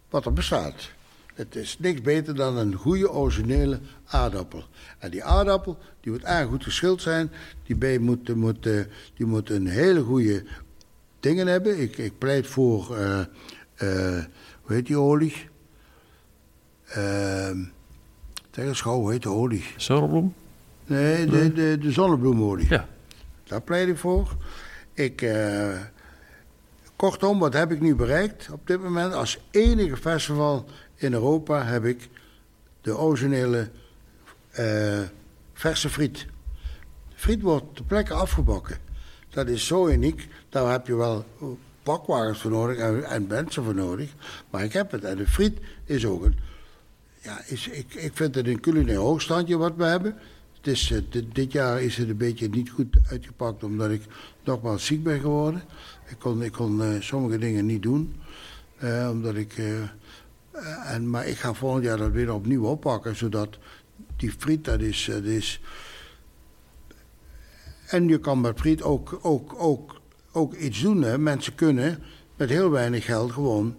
[0.09, 0.91] wat er bestaat.
[1.33, 4.63] Het is niks beter dan een goede originele aardappel.
[4.99, 7.31] En die aardappel die moet erg goed geschild zijn.
[7.63, 8.81] Die bij moet, moet, uh,
[9.13, 10.43] die moet een hele goede
[11.19, 11.79] dingen hebben.
[11.79, 13.19] Ik, ik pleit voor, uh,
[14.61, 15.49] hoe heet die olie?
[16.97, 17.49] Uh,
[18.83, 19.65] hoe heet de olie?
[19.77, 20.33] Zonnebloem?
[20.85, 22.69] Nee, de, de, de zonnebloemolie.
[22.69, 22.87] Ja.
[23.43, 24.35] Daar pleit ik voor.
[24.93, 25.31] Ik,
[26.95, 29.13] kortom, wat heb ik nu bereikt op dit moment?
[29.13, 32.09] Als enige festival in Europa heb ik
[32.81, 33.69] de originele
[34.59, 34.99] uh,
[35.53, 36.25] verse friet.
[37.15, 38.77] Friet wordt ter plekke afgebakken.
[39.29, 40.27] Dat is zo uniek.
[40.49, 41.25] Daar heb je wel
[41.83, 44.13] bakwagens voor nodig en, en mensen voor nodig.
[44.49, 45.03] Maar ik heb het.
[45.03, 46.37] En de friet is ook een.
[47.25, 50.15] Ja, is, ik, ik vind het een culinair hoogstandje wat we hebben.
[50.57, 51.01] Het is, uh,
[51.33, 54.01] dit jaar is het een beetje niet goed uitgepakt omdat ik
[54.43, 55.63] nogmaals ziek ben geworden.
[56.07, 58.15] Ik kon, ik kon uh, sommige dingen niet doen.
[59.11, 63.57] omdat ik eh, en, maar ik ga volgend jaar dat weer opnieuw oppakken, zodat
[64.15, 65.61] die friet, dat is, is...
[67.87, 70.01] En je kan met friet ook, ook, ook,
[70.31, 71.01] ook iets doen.
[71.01, 71.17] Hè.
[71.17, 72.03] Mensen kunnen
[72.35, 73.75] met heel weinig geld gewoon,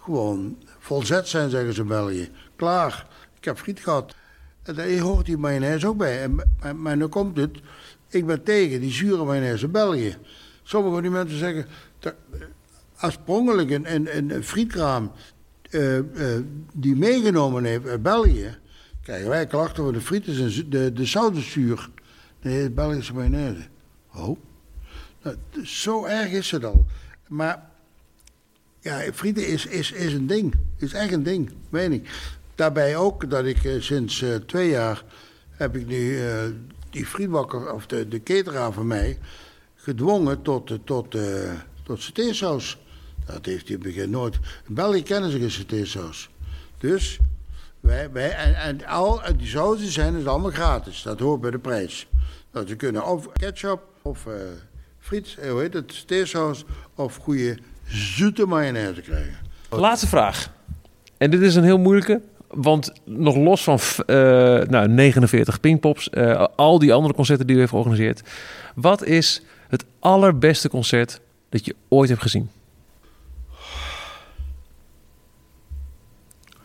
[0.00, 2.30] gewoon volzet zijn, zeggen ze in België.
[2.56, 3.06] Klaar,
[3.38, 4.14] ik heb friet gehad.
[4.62, 6.22] En daar hoort die mayonaise ook bij.
[6.22, 7.58] En, maar, nu komt het,
[8.08, 10.16] ik ben tegen die zure mayonaise in België.
[10.62, 11.66] Sommige van die mensen zeggen,
[12.96, 15.12] als prongelijk een, een, een frietkraam
[15.70, 16.02] uh, uh,
[16.74, 18.58] die meegenomen heeft uit België,
[19.02, 21.90] krijgen wij klachten van de frieten en de, de zoutenzuur.
[22.42, 23.66] Nee, Belgische mayonaise.
[24.14, 24.38] Oh.
[25.22, 26.86] Nou, zo erg is het al.
[27.28, 27.70] Maar
[28.80, 30.54] ja, frieten is, is, is een ding.
[30.76, 32.08] Is echt een ding, meen ik.
[32.56, 35.04] Daarbij ook dat ik uh, sinds twee jaar
[35.50, 36.20] heb ik nu
[36.90, 39.18] die frietbakker, of de, de cateraar van mij,
[39.74, 41.16] gedwongen tot, tot,
[41.82, 42.06] tot.
[43.26, 44.38] Dat heeft hij in het begin nooit.
[44.66, 46.30] België kennen ze geen satésaus.
[46.78, 47.18] Dus,
[47.80, 51.02] wij, wij, en, al die sauzen zijn het allemaal gratis.
[51.02, 52.08] Dat hoort bij de prijs.
[52.50, 54.34] Dat ze kunnen of ketchup, of uh,
[54.98, 59.36] friet, eh, hoe heet het, satésaus, of goede zoete mayonaise krijgen.
[59.70, 60.50] Laatste vraag.
[61.16, 62.20] En dit is een heel moeilijke.
[62.56, 64.16] Want nog los van uh,
[64.62, 68.22] nou, 49 pingpops, uh, al die andere concerten die u heeft georganiseerd.
[68.74, 72.50] Wat is het allerbeste concert dat je ooit hebt gezien?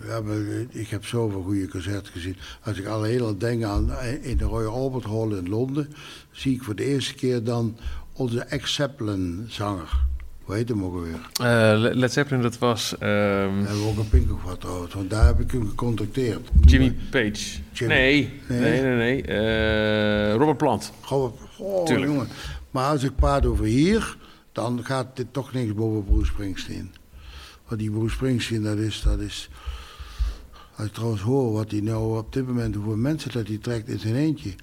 [0.05, 0.21] Ja,
[0.69, 2.37] ik heb zoveel goede concerten gezien.
[2.63, 5.93] Als ik al heel denk aan eh, in de Royal Albert Hall in Londen,
[6.31, 7.77] zie ik voor de eerste keer dan
[8.13, 10.09] onze ex-Zeppelin zanger.
[10.51, 11.29] Hoe heet hem ook alweer?
[11.41, 12.91] Uh, Led Zeppelin, dat was...
[12.93, 12.99] Um...
[12.99, 13.05] We
[13.67, 16.49] hebben ook een Pink wat trouwens, want daar heb ik hem gecontacteerd.
[16.61, 17.59] Jimmy Page.
[17.79, 18.95] Nee, nee, nee, nee.
[18.95, 19.27] nee.
[19.27, 20.91] Uh, Robert Plant.
[21.01, 22.11] Robert, oh, Tuurlijk.
[22.11, 22.27] jongen.
[22.71, 24.17] Maar als ik praat over hier,
[24.51, 26.93] dan gaat dit toch niks boven Bruce Springsteen.
[27.67, 29.01] Want die Bruce Springsteen, dat is...
[29.01, 29.49] Dat is
[30.75, 33.87] als je trouwens hoort wat hij nou op dit moment, hoeveel mensen dat hij trekt
[33.87, 34.53] in zijn eentje.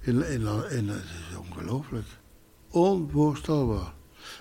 [0.00, 0.40] In, in,
[0.70, 2.06] in, dat is ongelooflijk.
[2.70, 3.92] Onvoorstelbaar.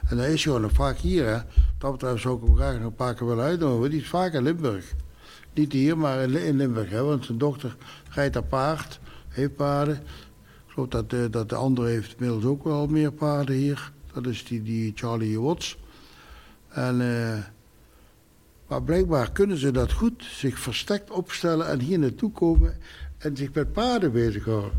[0.09, 1.25] En dan is gewoon vaak hier.
[1.25, 1.37] Hè.
[1.77, 3.89] Dat betreft zou ik hem graag nog een paar keer willen uitnodigen.
[3.89, 4.93] Die is vaak in Limburg.
[5.53, 6.89] Niet hier, maar in, Limburg.
[6.89, 7.75] Hè, want zijn dochter
[8.09, 9.95] rijdt haar paard, heeft paarden.
[9.95, 13.91] Ik geloof dat, uh, dat de andere heeft inmiddels ook wel meer paarden hier.
[14.13, 15.77] Dat is die, die Charlie Watts.
[16.69, 17.01] En...
[17.01, 17.37] Uh,
[18.67, 22.77] maar blijkbaar kunnen ze dat goed, zich verstekt opstellen en hier naartoe komen
[23.17, 24.71] en zich met paarden bezighouden.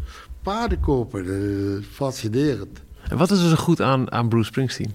[0.43, 2.81] Paarden kopen, dat is fascinerend.
[3.09, 4.93] En wat is er zo goed aan, aan Bruce Springsteen?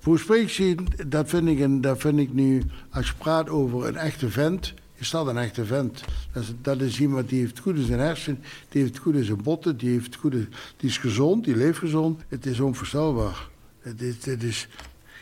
[0.00, 4.30] Bruce Springsteen, dat vind, ik dat vind ik nu, als je praat over een echte
[4.30, 6.04] vent, is dat een echte vent.
[6.32, 9.24] Dat is, dat is iemand die heeft goed in zijn hersen, die heeft goed in
[9.24, 12.22] zijn botten, die, heeft goed die is gezond, die leeft gezond.
[12.28, 13.48] Het is onvoorstelbaar.
[13.80, 14.68] Het is, is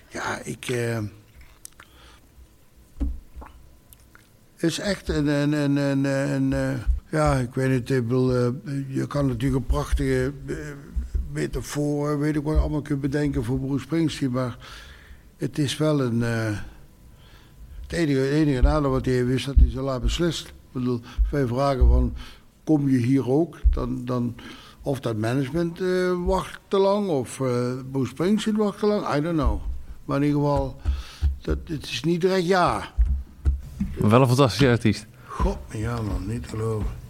[0.08, 0.68] ja, ik...
[0.68, 0.98] Eh,
[4.56, 8.32] is echt een, een, een, een, een, ja, ik weet niet, bedoel,
[8.88, 10.32] je kan natuurlijk een prachtige
[11.32, 14.30] metaforen, weet ik wat allemaal kunt bedenken voor Bruce Springsteen.
[14.30, 14.56] Maar
[15.36, 16.20] het is wel een.
[16.20, 16.58] Uh,
[17.82, 20.46] het enige, enige nadeel wat hij heeft is dat hij zo laat beslist.
[20.46, 22.14] Ik bedoel, wij vragen van,
[22.64, 23.58] kom je hier ook?
[23.70, 24.34] Dan, dan,
[24.82, 29.20] of dat management uh, wacht te lang, of uh, Bruce Springsteen wacht te lang, I
[29.20, 29.60] don't know.
[30.04, 30.80] Maar in ieder geval,
[31.40, 32.92] dat, het is niet direct ja.
[34.00, 35.06] Maar wel een fantastische artiest.
[35.26, 37.01] God, ja man, niet geloven.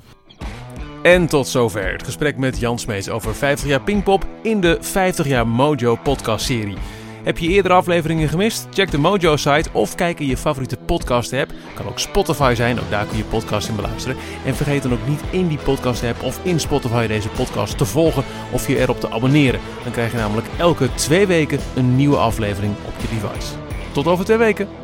[1.03, 5.27] En tot zover het gesprek met Jan Smeets over 50 jaar Pinkpop in de 50
[5.27, 6.77] jaar Mojo podcast serie.
[7.23, 8.67] Heb je eerdere afleveringen gemist?
[8.71, 11.53] Check de Mojo-site of kijk in je favoriete podcast-app.
[11.75, 14.17] Kan ook Spotify zijn, ook daar kun je podcast in beluisteren.
[14.45, 18.25] En vergeet dan ook niet in die podcast-app of in Spotify deze podcast te volgen
[18.53, 19.61] of je erop te abonneren.
[19.83, 23.55] Dan krijg je namelijk elke twee weken een nieuwe aflevering op je device.
[23.93, 24.82] Tot over twee weken.